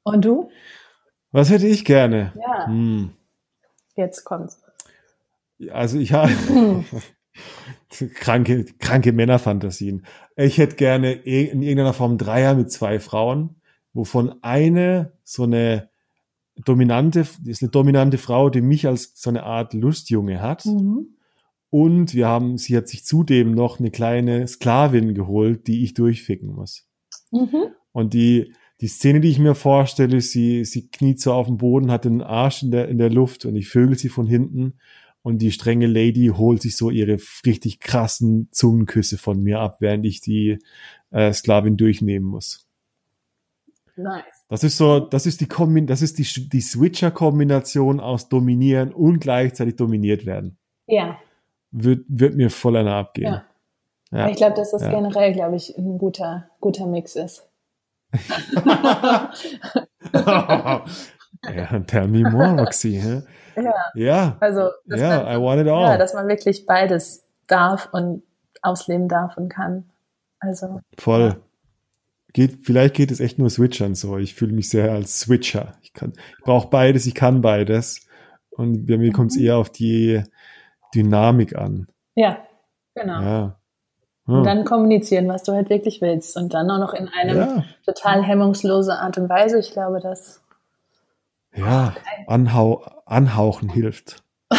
[0.03, 0.49] Und du?
[1.31, 2.33] Was hätte ich gerne?
[2.35, 2.67] Ja.
[2.67, 3.13] Hm.
[3.95, 4.61] Jetzt kommt's.
[5.71, 6.31] Also ich habe
[8.15, 10.05] kranke, kranke Männerfantasien.
[10.35, 13.55] Ich hätte gerne in irgendeiner Form Dreier mit zwei Frauen,
[13.93, 15.89] wovon eine so eine
[16.65, 20.65] dominante, ist eine dominante Frau, die mich als so eine Art Lustjunge hat.
[20.65, 21.07] Mhm.
[21.69, 26.53] Und wir haben, sie hat sich zudem noch eine kleine Sklavin geholt, die ich durchficken
[26.53, 26.87] muss.
[27.31, 27.71] Mhm.
[27.91, 31.91] Und die, die Szene, die ich mir vorstelle, sie, sie kniet so auf dem Boden,
[31.91, 34.75] hat den Arsch in der, in der Luft und ich vögel sie von hinten
[35.21, 40.05] und die strenge Lady holt sich so ihre richtig krassen Zungenküsse von mir ab, während
[40.05, 40.59] ich die
[41.11, 42.67] äh, Sklavin durchnehmen muss.
[43.97, 44.23] Nice.
[44.47, 49.19] Das ist so, das ist die Kombin das ist die, die Switcher-Kombination aus dominieren und
[49.19, 50.57] gleichzeitig dominiert werden.
[50.85, 51.17] Ja.
[51.71, 53.33] Wird, wird mir voll einer abgehen.
[53.33, 53.43] Ja.
[54.11, 54.29] ja.
[54.29, 54.91] Ich glaube, dass das ja.
[54.91, 57.49] generell, glaube ich, ein guter, guter Mix ist.
[60.13, 60.85] ja,
[61.87, 63.23] tell me more, Roxy.
[63.57, 63.73] Ja.
[63.95, 64.37] Ja.
[64.39, 65.81] Also, ja, man, I want it all.
[65.81, 68.23] Ja, dass man wirklich beides darf und
[68.61, 69.89] ausleben darf und kann.
[70.39, 70.81] Also.
[70.97, 71.21] Voll.
[71.21, 71.37] Ja.
[72.33, 74.17] Geht, vielleicht geht es echt nur Switchern so.
[74.17, 75.73] Ich fühle mich sehr als Switcher.
[75.81, 78.07] Ich kann, ich brauche beides, ich kann beides.
[78.51, 79.13] Und bei mir mhm.
[79.13, 80.23] kommt es eher auf die
[80.93, 81.87] Dynamik an.
[82.15, 82.37] Ja,
[82.93, 83.21] genau.
[83.21, 83.59] Ja.
[84.25, 84.35] Hm.
[84.35, 86.35] Und dann kommunizieren, was du halt wirklich willst.
[86.37, 87.63] Und dann auch noch in einem ja.
[87.85, 89.59] total hemmungslosen Art und Weise.
[89.59, 90.41] Ich glaube, das
[91.57, 91.95] Ja,
[92.27, 94.23] anhau anhauchen hilft.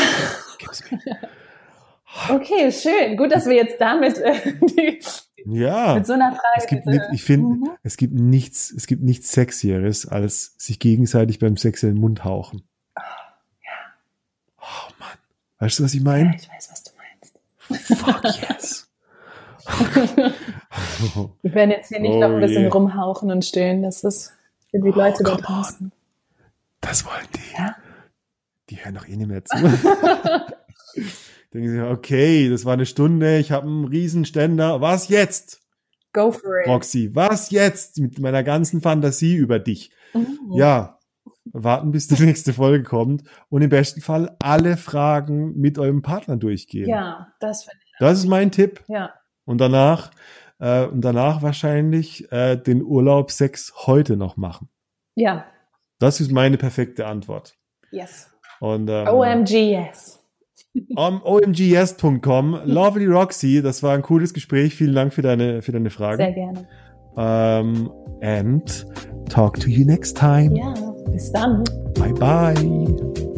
[2.30, 3.16] Okay, schön.
[3.16, 4.98] Gut, dass wir jetzt damit äh, die,
[5.44, 5.94] Ja.
[5.94, 6.42] mit so einer Frage.
[6.56, 7.70] Es gibt, nicht, ich finde, Mhm.
[7.82, 12.24] es gibt nichts, es gibt nichts Sexieres, als sich gegenseitig beim Sex in den Mund
[12.24, 12.62] hauchen.
[14.58, 15.08] Oh Mann.
[15.60, 16.34] Weißt du, was ich meine?
[16.36, 18.02] Ich weiß, was du meinst.
[18.02, 18.90] Fuck yes.
[21.42, 22.68] Wir werden jetzt hier nicht Oh noch ein bisschen je.
[22.68, 23.82] rumhauchen und stillen.
[23.82, 24.32] Das ist
[24.70, 25.42] für die Leute da come on.
[25.44, 25.92] draußen.
[26.80, 27.56] Das wollen die.
[27.56, 27.76] Ja?
[28.70, 29.56] Die hören doch eh nicht mehr zu.
[31.54, 34.80] Denken sie, okay, das war eine Stunde, ich habe einen Riesenständer.
[34.80, 35.62] Was jetzt,
[36.12, 36.66] Go for it.
[36.66, 37.14] Roxy?
[37.14, 39.90] Was jetzt mit meiner ganzen Fantasie über dich?
[40.14, 40.38] Mhm.
[40.52, 40.98] Ja,
[41.52, 46.36] warten, bis die nächste Folge kommt und im besten Fall alle Fragen mit eurem Partner
[46.36, 46.88] durchgehen.
[46.88, 47.94] Ja, das finde ich.
[47.98, 48.84] Das ist mein Tipp.
[48.88, 49.14] Ja.
[49.44, 50.10] Und danach,
[50.58, 54.68] äh, und danach wahrscheinlich äh, den Urlaub Sex heute noch machen.
[55.14, 55.46] Ja.
[55.98, 57.54] Das ist meine perfekte Antwort.
[57.90, 58.30] Yes.
[58.60, 60.20] Und ähm, OMG, yes.
[60.96, 64.74] um, omgs.com, Lovely Roxy, das war ein cooles Gespräch.
[64.74, 66.32] Vielen Dank für deine, für deine Sehr Frage.
[66.32, 66.68] gerne.
[67.16, 67.90] Ähm,
[68.20, 68.86] and
[69.28, 70.56] talk to you next time.
[70.56, 70.74] Ja,
[71.10, 71.64] bis dann.
[71.94, 73.34] Bye bye.